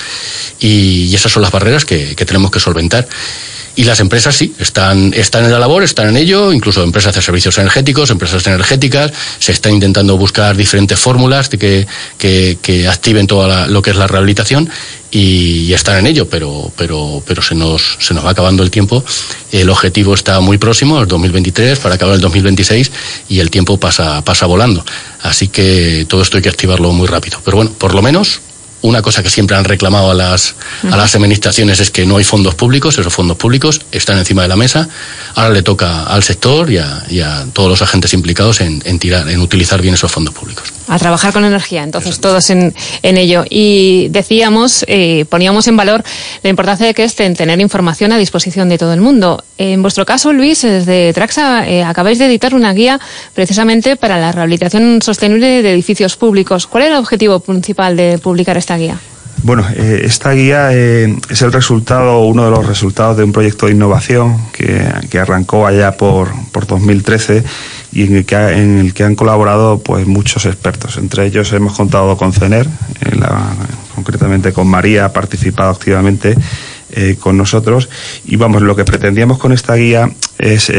[0.60, 3.08] y, esas son las barreras que tenemos que solventar.
[3.76, 7.22] Y las empresas sí, están, están en la labor, están en ello, incluso empresas de
[7.22, 13.68] servicios energéticos, empresas energéticas, se está intentando buscar diferentes fórmulas que, que, que activen todo
[13.68, 14.70] lo que es la rehabilitación
[15.12, 19.04] y, están en ello, pero, pero, pero se, nos, se nos va acabando el tiempo.
[19.52, 22.92] El objetivo está muy próximo, el 2023, para acabar el 2026,
[23.30, 24.86] y el tiempo pasa, pasa volando.
[25.22, 27.40] Así que todo esto hay que activarlo muy rápido.
[27.44, 28.42] Pero bueno, por lo menos
[28.82, 30.56] una cosa que siempre han reclamado a las,
[30.90, 34.48] a las administraciones es que no hay fondos públicos, esos fondos públicos están encima de
[34.48, 34.90] la mesa.
[35.36, 39.40] Ahora le toca al sector y a, todos los agentes implicados en, en, tirar, en
[39.40, 40.72] utilizar bien esos fondos públicos.
[40.88, 43.46] A trabajar con energía, entonces todos en, en, ello.
[43.50, 46.04] Y decíamos, eh, poníamos en valor
[46.44, 49.44] la importancia de que es tener información a disposición de todo el mundo.
[49.58, 53.00] En vuestro caso, Luis, desde Traxa, eh, acabáis de editar una guía
[53.34, 56.68] precisamente para la rehabilitación sostenible de edificios públicos.
[56.68, 59.00] ¿Cuál era el objetivo principal de publicar esta guía?
[59.44, 63.66] Bueno, eh, esta guía eh, es el resultado, uno de los resultados de un proyecto
[63.66, 67.44] de innovación que, que arrancó allá por, por 2013
[67.92, 70.98] y en el, que, en el que han colaborado pues muchos expertos.
[70.98, 72.68] Entre ellos hemos contado con CENER,
[73.96, 76.36] concretamente con María, ha participado activamente
[76.92, 77.90] eh, con nosotros.
[78.26, 80.72] Y vamos, lo que pretendíamos con esta guía es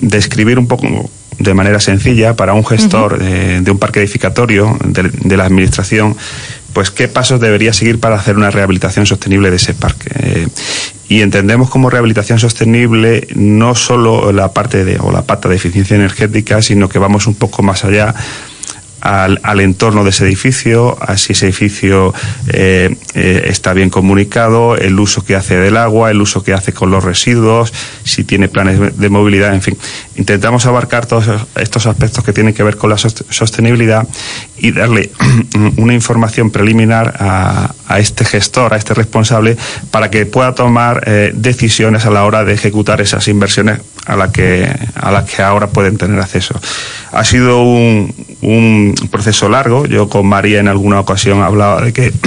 [0.00, 5.36] describir un poco de manera sencilla para un gestor de un parque edificatorio de, de
[5.36, 6.16] la administración
[6.72, 10.10] pues qué pasos debería seguir para hacer una rehabilitación sostenible de ese parque.
[10.14, 10.48] Eh,
[11.08, 15.94] y entendemos como rehabilitación sostenible no solo la parte de, o la pata de eficiencia
[15.94, 18.14] energética, sino que vamos un poco más allá
[19.02, 22.14] al, entorno de ese edificio, a si ese edificio
[22.52, 26.72] eh, eh, está bien comunicado, el uso que hace del agua, el uso que hace
[26.72, 27.72] con los residuos,
[28.04, 29.76] si tiene planes de movilidad, en fin.
[30.14, 31.24] Intentamos abarcar todos
[31.56, 34.06] estos aspectos que tienen que ver con la sostenibilidad
[34.56, 35.10] y darle
[35.76, 39.56] una información preliminar a, este gestor, a este responsable,
[39.90, 44.30] para que pueda tomar eh, decisiones a la hora de ejecutar esas inversiones a las
[44.30, 46.58] que, a las que ahora pueden tener acceso.
[47.12, 49.86] Ha sido un, un proceso largo.
[49.86, 52.12] Yo con María en alguna ocasión hablaba de que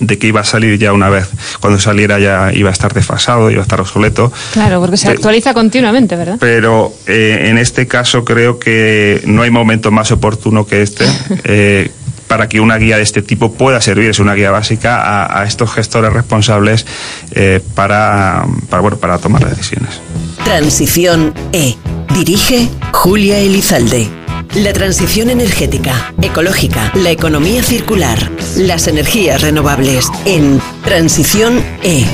[0.00, 1.28] de que iba a salir ya una vez,
[1.60, 4.32] cuando saliera ya iba a estar desfasado, iba a estar obsoleto.
[4.52, 6.36] Claro, porque se actualiza continuamente, ¿verdad?
[6.40, 11.04] Pero eh, en este caso creo que no hay momento más oportuno que este.
[11.46, 11.90] Eh,
[12.26, 15.72] para que una guía de este tipo pueda servir, es una guía básica a, estos
[15.72, 16.86] gestores responsables
[17.32, 20.00] eh, para, para, bueno, para tomar decisiones.
[20.44, 21.76] Transición E.
[22.14, 24.08] Dirige Julia Elizalde.
[24.54, 28.18] La transición energética, ecológica, la economía circular,
[28.56, 32.06] las energías renovables en Transición E.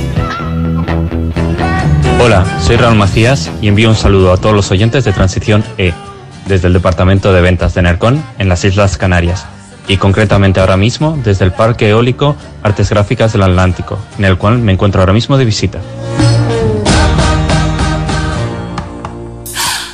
[2.23, 5.92] Hola, soy Raúl Macías y envío un saludo a todos los oyentes de Transición E,
[6.46, 9.46] desde el Departamento de Ventas de Nercón, en las Islas Canarias,
[9.90, 14.59] y concretamente ahora mismo desde el Parque Eólico Artes Gráficas del Atlántico, en el cual
[14.59, 15.81] me encuentro ahora mismo de visita.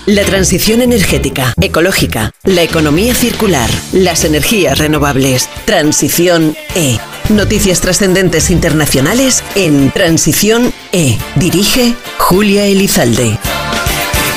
[0.04, 5.48] La transición energética, ecológica, la economía circular, las energías renovables.
[5.64, 6.98] Transición E.
[7.30, 11.18] Noticias trascendentes internacionales en Transición E.
[11.36, 13.38] Dirige Julia Elizalde.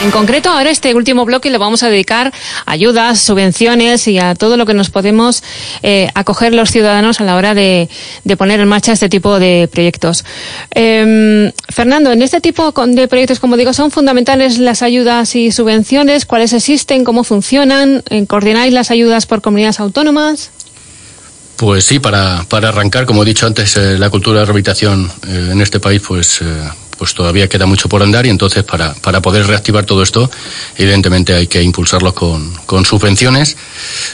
[0.02, 2.34] En concreto, ahora este último bloque le vamos a dedicar
[2.66, 5.44] ayudas, subvenciones y a todo lo que nos podemos
[5.84, 7.90] eh, acoger los ciudadanos a la hora de,
[8.38, 10.24] poner en marcha este tipo de proyectos.
[10.72, 16.26] Em, Fernando, en este tipo de proyectos, como digo, son fundamentales las ayudas y subvenciones.
[16.26, 17.04] ¿Cuáles existen?
[17.04, 18.02] ¿Cómo funcionan?
[18.10, 20.52] Eh, ¿Coordináis las ayudas por comunidades autónomas?
[21.58, 25.60] Pues sí, para, para arrancar, como he dicho antes, eh, la cultura de rehabilitación en
[25.60, 26.40] este país, pues
[27.00, 30.30] pues todavía queda mucho por andar y entonces para, para poder reactivar todo esto,
[30.78, 33.56] evidentemente hay que impulsarlo con, con subvenciones,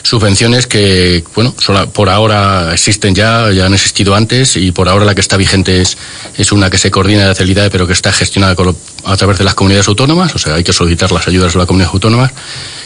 [0.03, 1.55] subvenciones que, bueno,
[1.91, 5.81] por ahora existen ya, ya han existido antes y por ahora la que está vigente
[5.81, 5.97] es,
[6.37, 8.55] es una que se coordina de celidad pero que está gestionada
[9.03, 11.67] a través de las comunidades autónomas, o sea, hay que solicitar las ayudas de las
[11.67, 12.31] comunidades autónomas,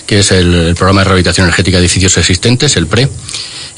[0.10, 3.08] que es el, programa de rehabilitación energética de edificios existentes, el PRE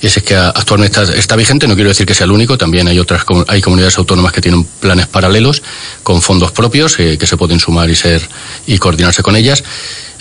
[0.01, 3.23] ese que actualmente está, vigente, no quiero decir que sea el único, también hay otras
[3.47, 5.61] hay comunidades autónomas que tienen planes paralelos
[6.03, 8.25] con fondos propios eh, que se pueden sumar y ser
[8.65, 9.61] y coordinarse con ellas.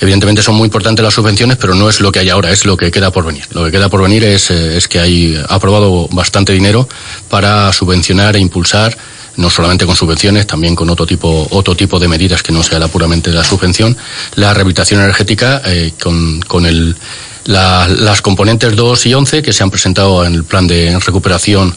[0.00, 2.76] Evidentemente son muy importantes las subvenciones, pero no es lo que hay ahora, es lo
[2.76, 3.44] que queda por venir.
[3.52, 6.88] Lo que queda por venir es, eh, es que hay aprobado bastante dinero
[7.28, 8.98] para subvencionar e impulsar
[9.40, 12.78] no solamente con subvenciones, también con otro tipo, otro tipo de medidas que no sea
[12.78, 13.96] la puramente la subvención,
[14.36, 16.96] la rehabilitación energética eh, con, con el
[17.44, 21.74] las componentes 2 y 11 que se han presentado en el plan de recuperación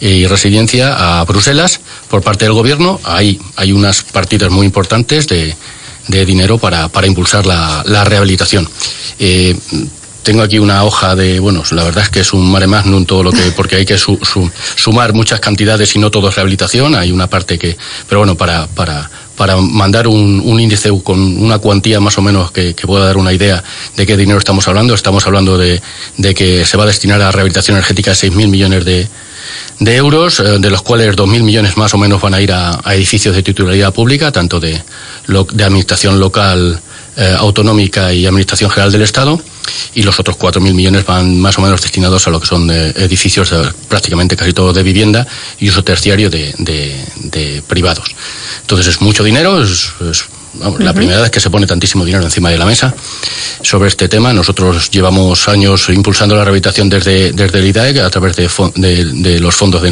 [0.00, 2.98] y resiliencia a Bruselas por parte del gobierno.
[3.04, 5.54] Hay, hay unas partidas muy importantes de,
[6.08, 8.68] de dinero para, para impulsar la, la rehabilitación.
[9.18, 9.56] Eh,
[10.22, 13.22] tengo aquí una hoja de, bueno, la verdad es que es un mare magnum todo
[13.22, 17.28] lo que, porque hay que sumar muchas cantidades y no todo es rehabilitación, hay una
[17.28, 17.76] parte que,
[18.08, 22.52] pero bueno, para, para, para mandar un, un índice con una cuantía más o menos
[22.52, 23.62] que, que, pueda dar una idea
[23.96, 25.80] de qué dinero estamos hablando, estamos hablando de,
[26.16, 29.08] de que se va a destinar a rehabilitación energética 6.000 millones de,
[29.80, 32.80] de euros, eh, de los cuales 2.000 millones más o menos van a ir a,
[32.84, 34.80] a edificios de titularidad pública, tanto de,
[35.26, 36.80] de administración local,
[37.16, 39.38] eh, autonómica y administración general del Estado,
[39.94, 42.92] y los otros 4.000 millones van más o menos destinados a lo que son eh,
[42.96, 43.54] edificios
[43.88, 45.26] prácticamente casi todo de vivienda
[45.60, 48.14] y uso terciario de, de, de privados.
[48.62, 49.92] Entonces es mucho dinero, es
[50.54, 50.84] Vamos, uh -huh.
[50.84, 52.94] La primera vez que se pone tantísimo dinero encima de la mesa
[53.62, 54.32] sobre este tema.
[54.32, 59.40] Nosotros llevamos años impulsando la rehabilitación desde, desde el IDAEC a través de, de, de
[59.40, 59.90] los fondos de,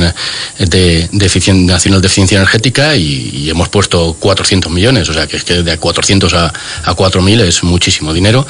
[0.59, 1.09] de,
[1.55, 5.09] Nacional de Eficiencia Energética y, y, hemos puesto 400 millones.
[5.09, 6.53] O sea, que es que de 400 a,
[6.85, 8.46] a 4.000 es muchísimo dinero.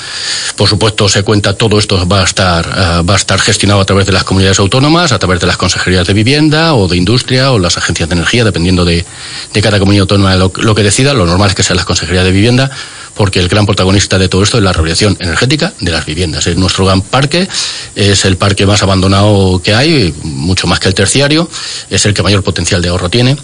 [0.57, 3.85] Por supuesto, se cuenta todo esto va a, estar, uh, va a estar gestionado a
[3.85, 7.53] través de las comunidades autónomas, a través de las consejerías de vivienda o de industria
[7.53, 9.05] o las agencias de energía, dependiendo de,
[9.53, 11.14] de cada comunidad autónoma lo, lo que decida.
[11.14, 12.71] Lo normal es que sean las consejerías Consejería de Vivienda,
[13.15, 16.47] porque el gran protagonista de todo esto es la rehabilitación energética de las viviendas.
[16.47, 17.47] Es nuestro gran parque,
[17.95, 21.47] es el parque más abandonado que hay, mucho más que el terciario,
[21.91, 23.37] es el que mayor potencial de ahorro tiene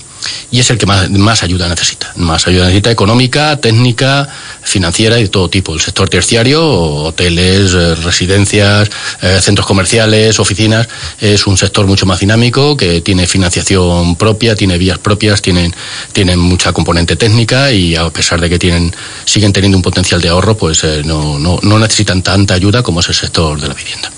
[0.51, 2.13] y es el que más, ayuda necesita.
[2.17, 4.29] Más ayuda necesita económica, técnica,
[4.63, 5.75] financiera y de todo tipo.
[5.75, 8.91] El sector terciario, hoteles, eh, residencias,
[9.23, 10.89] eh, centros comerciales, oficinas,
[11.21, 15.75] es un sector mucho más dinámico que tiene financiación propia, tiene vías propias, tienen,
[16.13, 20.29] tienen mucha componente técnica y a pesar de que tienen, siguen teniendo un potencial de
[20.29, 23.75] ahorro, pues eh, no, no, no necesitan tanta ayuda como es el sector de la
[23.75, 24.16] vivienda.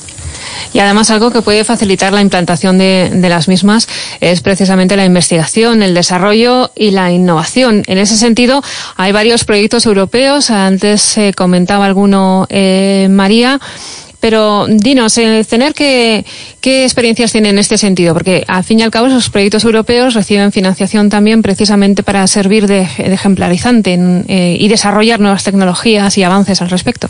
[0.73, 3.89] Y además algo que puede facilitar la implantación de, de, las mismas
[4.21, 7.83] es precisamente la investigación, el desarrollo y la innovación.
[7.87, 8.63] En ese sentido,
[8.97, 10.51] hay varios proyectos europeos.
[10.51, 13.61] Antes se eh, comentaba alguno, eh, María.
[14.21, 16.25] Pero dinos, eh, tener que,
[16.61, 18.15] ¿qué experiencias tienen en este sentido?
[18.15, 22.67] Porque al fin y al cabo esos proyectos europeos reciben financiación también precisamente para servir
[22.67, 27.09] de, de ejemplarizante en, eh, y desarrollar nuevas tecnologías y avances al respecto.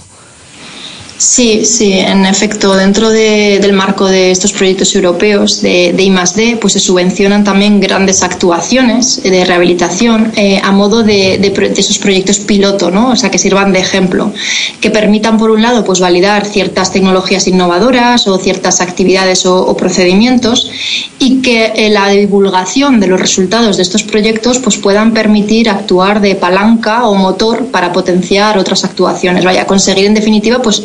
[1.18, 6.58] Sí, sí, en efecto, dentro de, del marco de estos proyectos europeos de, de I+D,
[6.60, 11.34] pues se subvencionan también grandes actuaciones de rehabilitación eh, a modo de,
[11.76, 13.10] esos proyectos piloto, ¿no?
[13.10, 14.32] O sea, que sirvan de ejemplo,
[14.80, 19.76] que permitan, por un lado, pues validar ciertas tecnologías innovadoras o ciertas actividades o, o
[19.76, 20.70] procedimientos
[21.18, 26.20] y que eh, la divulgación de los resultados de estos proyectos pues puedan permitir actuar
[26.20, 30.80] de palanca o motor para potenciar otras actuaciones, vaya, conseguir en definitiva pues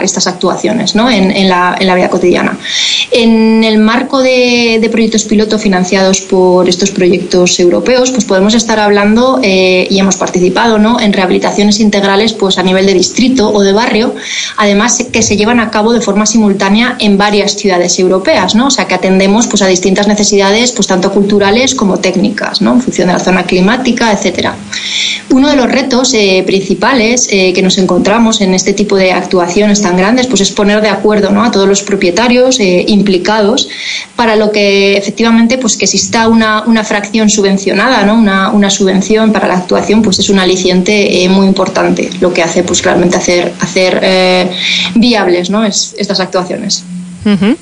[0.00, 1.10] estas actuaciones ¿no?
[1.10, 2.58] en, la, vida cotidiana.
[3.10, 8.78] En el marco de, de, proyectos piloto financiados por estos proyectos europeos, pues podemos estar
[8.78, 11.00] hablando eh, y hemos participado ¿no?
[11.00, 14.14] en rehabilitaciones integrales pues, a nivel de distrito o de barrio,
[14.56, 18.68] además que se llevan a cabo de forma simultánea en varias ciudades europeas, ¿no?
[18.68, 22.74] o sea que atendemos pues, a distintas necesidades, pues, tanto culturales como técnicas, ¿no?
[22.74, 24.54] en función de la zona climática, etcétera.
[25.30, 29.49] Uno de los retos eh, principales eh, que nos encontramos en este tipo de actuaciones
[29.80, 31.44] tan grandes, pues es poner de acuerdo ¿no?
[31.44, 33.68] a todos los propietarios eh, implicados
[34.16, 38.14] para lo que efectivamente pues que exista una, una fracción subvencionada, ¿no?
[38.14, 42.42] una, una, subvención para la actuación, pues es un aliciente eh, muy importante, lo que
[42.42, 44.50] hace pues claramente hacer, hacer eh,
[44.94, 45.64] viables ¿no?
[45.64, 46.84] es, estas actuaciones.
[47.24, 47.56] Uh.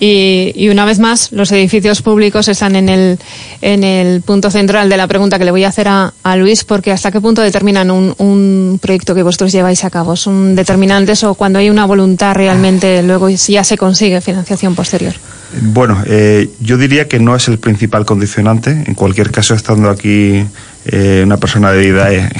[0.00, 3.18] Y, una vez más, los edificios públicos están en el,
[3.62, 6.64] en el punto central de la pregunta que le voy a hacer a, a Luis,
[6.64, 10.16] porque hasta qué punto determinan un, un, proyecto que vosotros lleváis a cabo.
[10.16, 15.14] ¿Son determinantes o cuando hay una voluntad realmente luego ya se consigue financiación posterior?
[15.62, 18.84] Bueno, eh, yo diría que no es el principal condicionante.
[18.86, 20.44] En cualquier caso, estando aquí
[20.86, 22.32] eh, una persona de edad.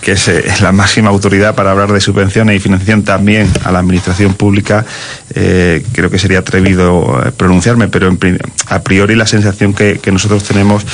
[0.00, 3.80] Que es eh, la máxima autoridad para hablar de subvenciones y financiación también a la
[3.80, 4.84] administración pública,
[5.34, 10.44] eh, creo que sería atrevido eh, pronunciarme, pero en, a priori la sensación que, nosotros
[10.44, 10.84] tenemos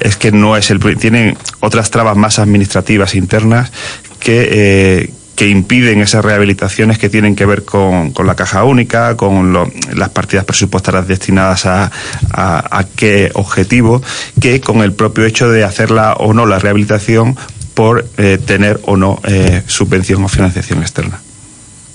[0.00, 0.80] es que no es el.
[0.96, 3.70] Tienen otras trabas más administrativas internas
[4.18, 5.12] que.
[5.34, 9.68] Que impiden esas rehabilitaciones que tienen que ver con, con la caja única, con lo,
[9.92, 11.90] las partidas presupuestarias destinadas a,
[12.30, 14.00] a, a, qué objetivo,
[14.40, 17.36] que con el propio hecho de hacerla o no la rehabilitación
[17.74, 21.20] por eh, tener o no eh, subvención o financiación externa.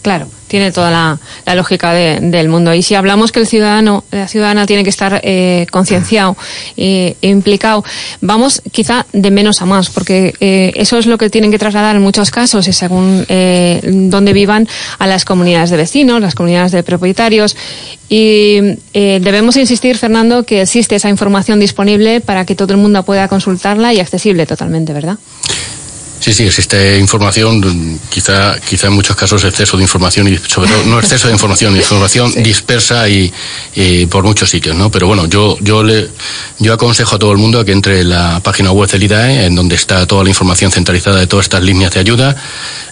[0.02, 2.74] Claro, tiene toda la, lógica del mundo.
[2.74, 6.36] Y si hablamos que el ciudadano, la ciudadana tiene que estar eh, concienciado
[6.76, 7.86] e implicado,
[8.20, 11.96] vamos quizá de menos a más, porque eh, eso es lo que tienen que trasladar
[11.96, 14.68] en muchos casos, y según eh, donde vivan,
[14.98, 17.56] a las comunidades de vecinos, las comunidades de propietarios.
[18.12, 18.60] Y
[18.94, 23.94] debemos insistir, Fernando, que existe esa información disponible para que todo el mundo pueda consultarla
[23.94, 25.20] y accesible totalmente, ¿verdad?
[26.20, 30.84] Sí, sí, existe información, quizá, quizá en muchos casos exceso de información y sobre todo
[30.84, 33.32] no exceso de información, información dispersa y,
[34.10, 34.92] por muchos sitios, ¿no?
[34.92, 36.10] Pero bueno, yo, yo le,
[36.60, 39.46] yo aconsejo a todo el mundo a que entre en la página web del IDAE,
[39.46, 42.36] en donde está toda la información centralizada de todas estas líneas de ayuda,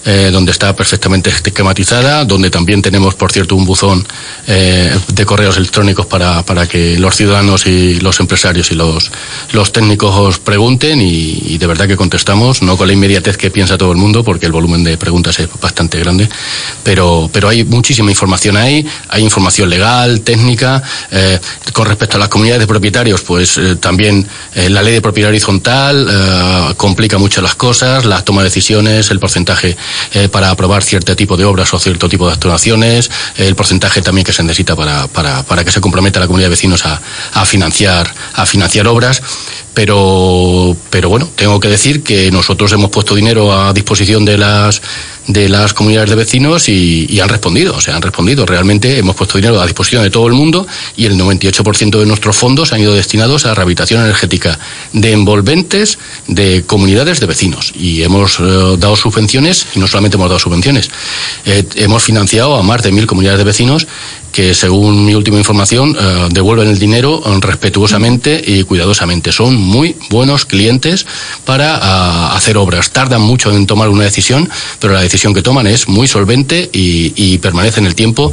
[0.06, 4.08] eh, donde está perfectamente esquematizada, donde también tenemos, por cierto, un buzón
[4.48, 9.12] eh, de correos electrónicos para, para que los ciudadanos y los empresarios y los,
[9.52, 13.78] los técnicos os pregunten y, de verdad que contestamos, no con la inmediatez que piensa
[13.78, 16.30] todo el mundo, porque el volumen de preguntas es bastante grande,
[16.84, 21.40] pero, pero hay muchísima información ahí, hay información legal, técnica, eh,
[21.74, 27.18] con respecto a las comunidades de propietarios, pues también la ley de propiedad horizontal complica
[27.18, 29.78] mucho las cosas, la toma de decisiones, el porcentaje
[30.14, 34.26] eh, para aprobar cierto tipo de obras o cierto tipo de actuaciones, el porcentaje también
[34.26, 37.02] que se necesita para, para, para que se comprometa la comunidad de vecinos a,
[37.34, 39.22] a financiar, a financiar obras
[39.78, 44.82] pero, pero bueno, tengo que decir que nosotros hemos puesto dinero a disposición de las
[45.28, 48.46] de las comunidades de vecinos y, han respondido, o sea, han respondido.
[48.46, 50.66] Realmente hemos puesto dinero a disposición de todo el mundo
[50.96, 54.58] y el 98% de nuestros fondos han ido destinados a rehabilitación energética
[54.94, 57.74] de envolventes de comunidades de vecinos.
[57.76, 58.44] Y hemos eh,
[58.78, 60.90] dado subvenciones, y no solamente hemos dado subvenciones,
[61.46, 63.88] eh, hemos financiado a más de mil comunidades de vecinos
[64.32, 69.32] que según mi última información eh, devuelven el dinero respetuosamente y cuidadosamente.
[69.32, 71.08] Son muy buenos clientes
[71.44, 72.92] para ah, hacer obras.
[72.92, 74.48] Tardan mucho en tomar una decisión,
[74.80, 78.32] pero la decisión que toman es muy solvente y, y permanece en el tiempo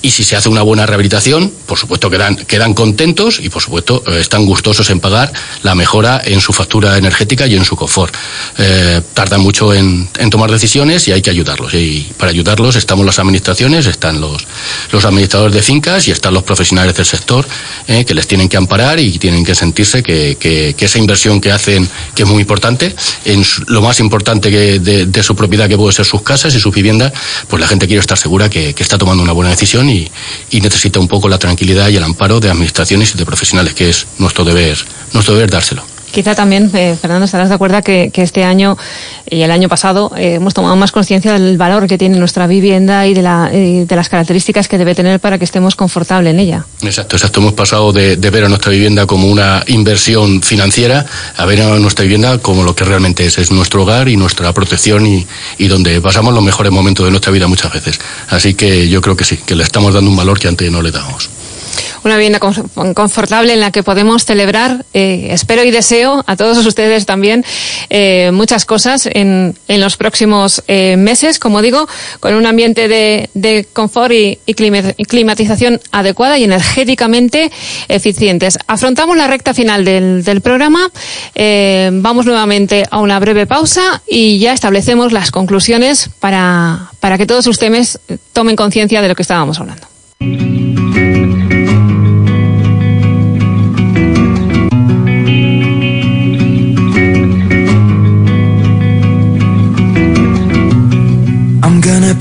[0.00, 4.04] y si se hace una buena rehabilitación, por supuesto quedan, quedan contentos y por supuesto
[4.06, 8.14] eh, están gustosos en pagar la mejora en su factura energética y en su confort.
[8.58, 11.74] Eh, tardan mucho en, tomar decisiones y hay que ayudarlos.
[11.74, 14.46] Y para ayudarlos estamos las administraciones, están los,
[14.92, 17.46] los administradores de fincas y están los profesionales del sector
[17.88, 21.50] eh, que les tienen que amparar y tienen que sentirse que, que, esa inversión que
[21.50, 25.92] hacen, que es muy importante, en lo más importante que de, su propiedad que puede
[25.92, 27.12] ser sus casas y sus viviendas,
[27.48, 30.10] pues la gente quiere estar segura que, está tomando una buena decisión y,
[30.52, 34.06] necesita un poco la tranquilidad y el amparo de administraciones y de profesionales, que es
[34.18, 34.76] nuestro deber,
[35.12, 35.87] nuestro deber dárselo.
[36.10, 38.76] Quizá también, eh, Fernando, estarás de acuerdo que, este año
[39.30, 43.06] y el año pasado eh, hemos tomado más conciencia del valor que tiene nuestra vivienda
[43.06, 46.64] y de, la, de, las características que debe tener para que estemos confortables en ella.
[46.82, 47.40] Exacto, exacto.
[47.40, 51.06] Hemos pasado de, ver a nuestra vivienda como una inversión financiera
[51.36, 53.38] a ver a nuestra vivienda como lo que realmente es.
[53.38, 55.26] Es nuestro hogar y nuestra protección y,
[55.58, 58.00] y donde pasamos los mejores momentos de nuestra vida muchas veces.
[58.28, 60.82] Así que yo creo que sí, que le estamos dando un valor que antes no
[60.82, 61.30] le dábamos
[62.04, 67.06] una vivienda confortable en la que podemos celebrar, eh, espero y deseo a todos ustedes
[67.06, 67.44] también,
[67.90, 71.88] eh, muchas cosas en, en los próximos eh, meses, como digo,
[72.20, 77.50] con un ambiente de, de confort y, y, climatización adecuada y energéticamente
[77.88, 78.58] eficientes.
[78.66, 80.90] Afrontamos la recta final del, del programa,
[81.92, 87.46] vamos nuevamente a una breve pausa y ya establecemos las conclusiones para, para que todos
[87.46, 87.98] ustedes
[88.32, 89.86] tomen conciencia de lo que estábamos hablando.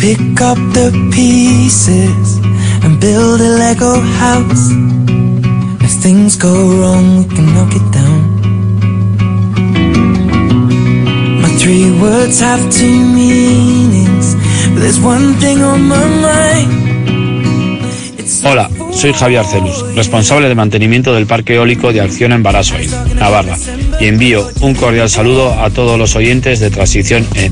[0.08, 2.38] Pick up the pieces
[2.82, 4.72] and build a Lego house.
[5.84, 8.22] If things go wrong, we can knock it down.
[11.42, 14.36] My three words have two meanings,
[14.72, 16.72] but there's one thing on my mind.
[18.46, 23.58] Hola, soy Javier Celus, responsable de mantenimiento del Parque Eólico de Acción en Barasoy, Navarra,
[24.00, 27.52] y envío un cordial saludo a todos los oyentes de Transición E.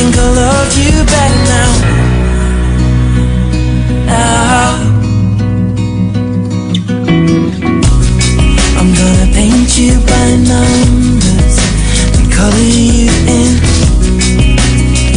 [0.00, 1.72] think I love you better now.
[4.06, 4.70] Now.
[8.78, 11.56] I'm gonna paint you by numbers
[12.16, 13.52] and color you in.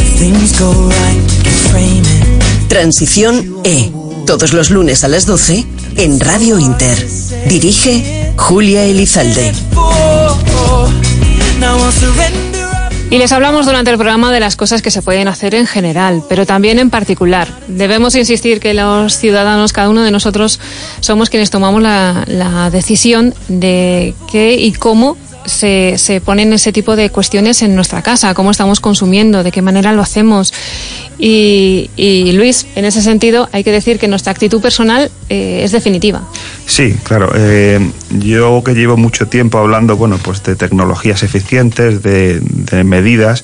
[0.02, 0.70] If things go
[1.00, 2.68] right, we can frame it.
[2.68, 3.92] Transición E
[4.26, 5.66] Todos los lunes a las 12
[5.98, 6.98] en Radio Inter.
[7.48, 9.54] Dirige Julia Elizalde.
[13.14, 16.24] Y les hablamos durante el programa de las cosas que se pueden hacer en general,
[16.28, 17.48] pero también en particular.
[17.68, 20.60] Debemos insistir que los ciudadanos, cada uno de nosotros,
[21.00, 25.16] somos quienes tomamos la, la decisión de qué y cómo
[25.46, 29.62] se, se, ponen ese tipo de cuestiones en nuestra casa, cómo estamos consumiendo, de qué
[29.62, 30.54] manera lo hacemos.
[31.20, 35.72] Y, y Luis, en ese sentido, hay que decir que nuestra actitud personal eh, es
[35.72, 36.22] definitiva.
[36.66, 37.32] Sí, claro.
[37.36, 37.80] Eh,
[38.12, 42.42] yo que llevo mucho tiempo hablando, bueno, pues de tecnologías eficientes, de,
[42.84, 43.44] medidas,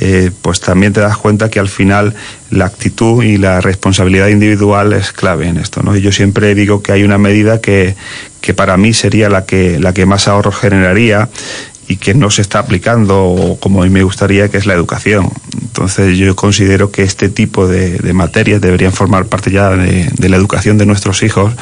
[0.00, 2.14] eh, pues también te das cuenta que al final
[2.50, 5.96] la actitud y la responsabilidad individual es clave en esto, ¿no?
[5.96, 7.94] Y yo siempre digo que hay una medida que,
[8.42, 11.30] que para mí sería la que, la que más ahorro generaría
[11.88, 15.30] y que no se está aplicando como a mí me gustaría, que es la educación.
[15.62, 20.36] Entonces yo considero que este tipo de, materias deberían formar parte ya de, de, la
[20.36, 21.54] educación de nuestros hijos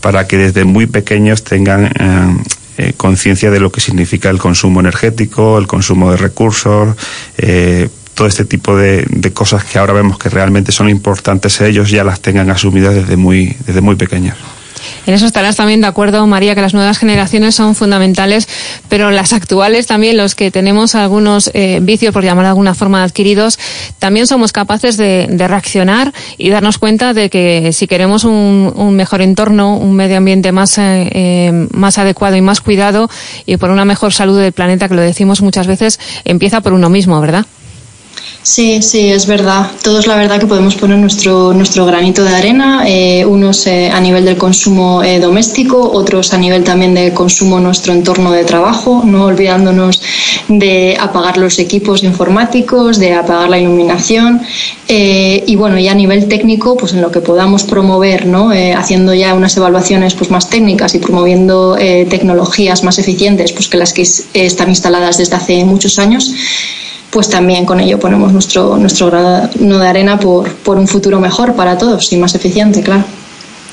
[0.00, 2.42] para que desde muy pequeños tengan eh,
[2.78, 6.96] eh, conciencia de lo que significa el consumo energético, el consumo de recursos,
[7.36, 11.90] eh, todo este tipo de, de, cosas que ahora vemos que realmente son importantes ellos
[11.90, 14.36] ya las tengan asumidas desde muy, desde muy pequeños.
[15.06, 18.48] En eso estarás también de acuerdo, María, que las nuevas generaciones son fundamentales,
[18.88, 23.02] pero las actuales también, los que tenemos algunos eh, vicios, por llamar de alguna forma,
[23.02, 23.58] adquiridos,
[23.98, 28.94] también somos capaces de, de reaccionar y darnos cuenta de que si queremos un, un
[28.94, 33.08] mejor entorno, un medio ambiente más, eh, eh, más adecuado y más cuidado
[33.46, 36.88] y por una mejor salud del planeta, que lo decimos muchas veces, empieza por uno
[36.88, 37.46] mismo, ¿verdad?
[38.48, 39.72] Sí, sí, es verdad.
[39.82, 44.00] Todos la verdad que podemos poner nuestro, nuestro granito de arena, eh, unos eh, a
[44.00, 49.02] nivel del consumo eh, doméstico, otros a nivel también de consumo nuestro entorno de trabajo,
[49.04, 50.00] no olvidándonos
[50.48, 54.40] de apagar los equipos informáticos, de apagar la iluminación
[54.88, 58.50] y bueno, ya a nivel técnico, pues en lo que podamos promover, ¿no?
[58.74, 63.92] haciendo ya unas evaluaciones pues más técnicas y promoviendo tecnologías más eficientes, pues que las
[63.92, 66.32] que están instaladas desde hace muchos años
[67.10, 71.54] pues también con ello ponemos nuestro, nuestro grano de arena por, por un futuro mejor
[71.54, 73.04] para todos y más eficiente, claro.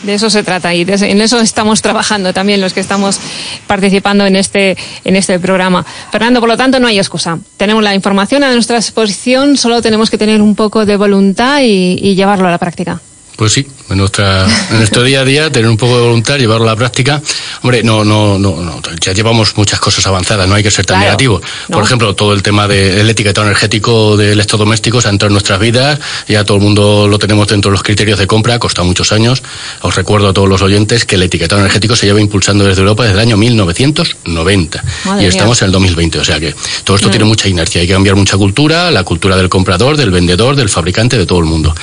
[0.04, 3.20] De eso se trata y de, en eso estamos trabajando también los que estamos
[3.66, 5.84] participando en este, en este programa.
[6.12, 7.40] Fernando, por lo tanto, no hay excusa.
[7.58, 11.98] Tenemos la información a nuestra disposición, solo tenemos que tener un poco de voluntad y,
[12.00, 13.02] y llevarlo a la práctica.
[13.36, 16.66] Pues sí, en, nuestra, en nuestro día a día, tener un poco de voluntad, llevarlo
[16.68, 17.22] a la práctica.
[17.62, 20.96] Hombre, no, no, no, no ya llevamos muchas cosas avanzadas, no hay que ser tan
[20.98, 21.42] Claro, negativo.
[21.68, 21.84] Por no.
[21.86, 26.44] ejemplo, todo el tema del etiquetado energético de electrodomésticos ha entrado en nuestras vidas, ya
[26.44, 29.44] todo el mundo lo tenemos dentro de los criterios de compra, ha costado muchos años.
[29.82, 33.04] Os recuerdo a todos los oyentes que el etiquetado energético se lleva impulsando desde Europa
[33.04, 35.30] desde el año 1990 Madre y mía.
[35.30, 37.12] estamos en el 2020, o sea que todo esto Mm.
[37.12, 40.70] tiene mucha inercia, hay que cambiar mucha cultura, la cultura del comprador, del vendedor, del
[40.70, 41.76] fabricante, de todo el mundo.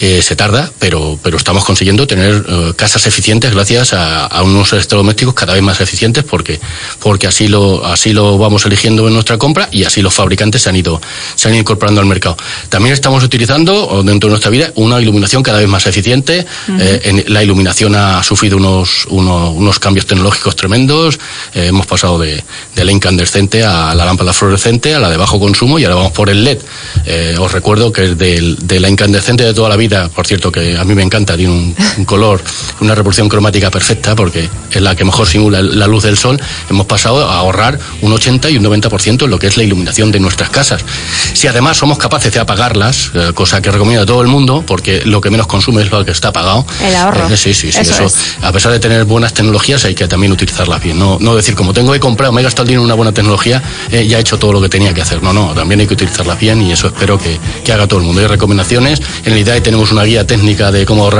[0.00, 4.72] Eh, se tarda, pero, pero estamos consiguiendo tener eh, casas eficientes gracias a, a, unos
[4.72, 6.60] electrodomésticos cada vez más eficientes porque,
[7.00, 10.68] porque así, lo, así lo vamos eligiendo en nuestra compra y así los fabricantes se
[10.68, 11.00] han ido,
[11.34, 12.36] se han ido incorporando al mercado.
[12.68, 16.46] También estamos utilizando dentro de nuestra vida una iluminación cada vez más eficiente.
[16.68, 16.78] Ujú.
[16.80, 21.18] Eh, en- la iluminación ha sufrido unos, unos, unos cambios tecnológicos tremendos.
[21.54, 22.42] Eh, hemos pasado de,
[22.74, 26.12] de la incandescente a la lámpara fluorescente, a la de bajo consumo y ahora vamos
[26.12, 26.58] por el LED.
[27.06, 30.76] Eh, os recuerdo que del- de la incandescente de toda la vida, por cierto, que
[30.76, 32.40] a mí me encanta, tiene un, un color,
[32.80, 36.86] una reproducción cromática perfecta porque es la que mejor simula la luz del sol, hemos
[36.86, 40.20] pasado a ahorrar un 80 y un 90% en lo que es la iluminación de
[40.20, 40.84] nuestras casas.
[41.32, 45.02] Si además somos capaces de apagarlas, eh, cosa que recomiendo a todo el mundo, porque
[45.04, 46.66] lo que menos consume es lo que está apagado.
[46.82, 47.28] El ahorro.
[47.28, 47.80] Eh, sí, sí, sí.
[47.80, 48.36] Eso Eso, es.
[48.42, 50.98] a pesar de tener buenas tecnologías, hay que también utilizarlas bien.
[50.98, 53.12] No, no decir, como tengo que comprar, me he gastado el dinero en una buena
[53.12, 55.22] tecnología, eh, ya he hecho todo lo que tenía que hacer.
[55.22, 58.06] No, no, también hay que utilizarlas bien y eso espero que, que haga todo el
[58.06, 58.20] mundo.
[58.20, 59.00] Hay recomendaciones.
[59.24, 61.10] En el IDAE tenemos una guía técnica de cómo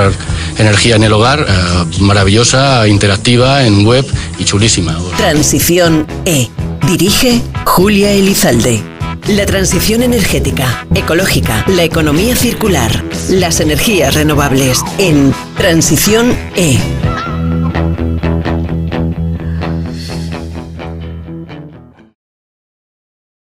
[0.59, 4.07] energía en el hogar, eh, maravillosa, interactiva, en web
[4.39, 4.97] y chulísima.
[5.17, 6.49] Transición E.
[6.87, 8.83] Dirige Julia Elizalde.
[9.29, 16.79] La transición energética, ecológica, la economía circular, las energías renovables en Transición E.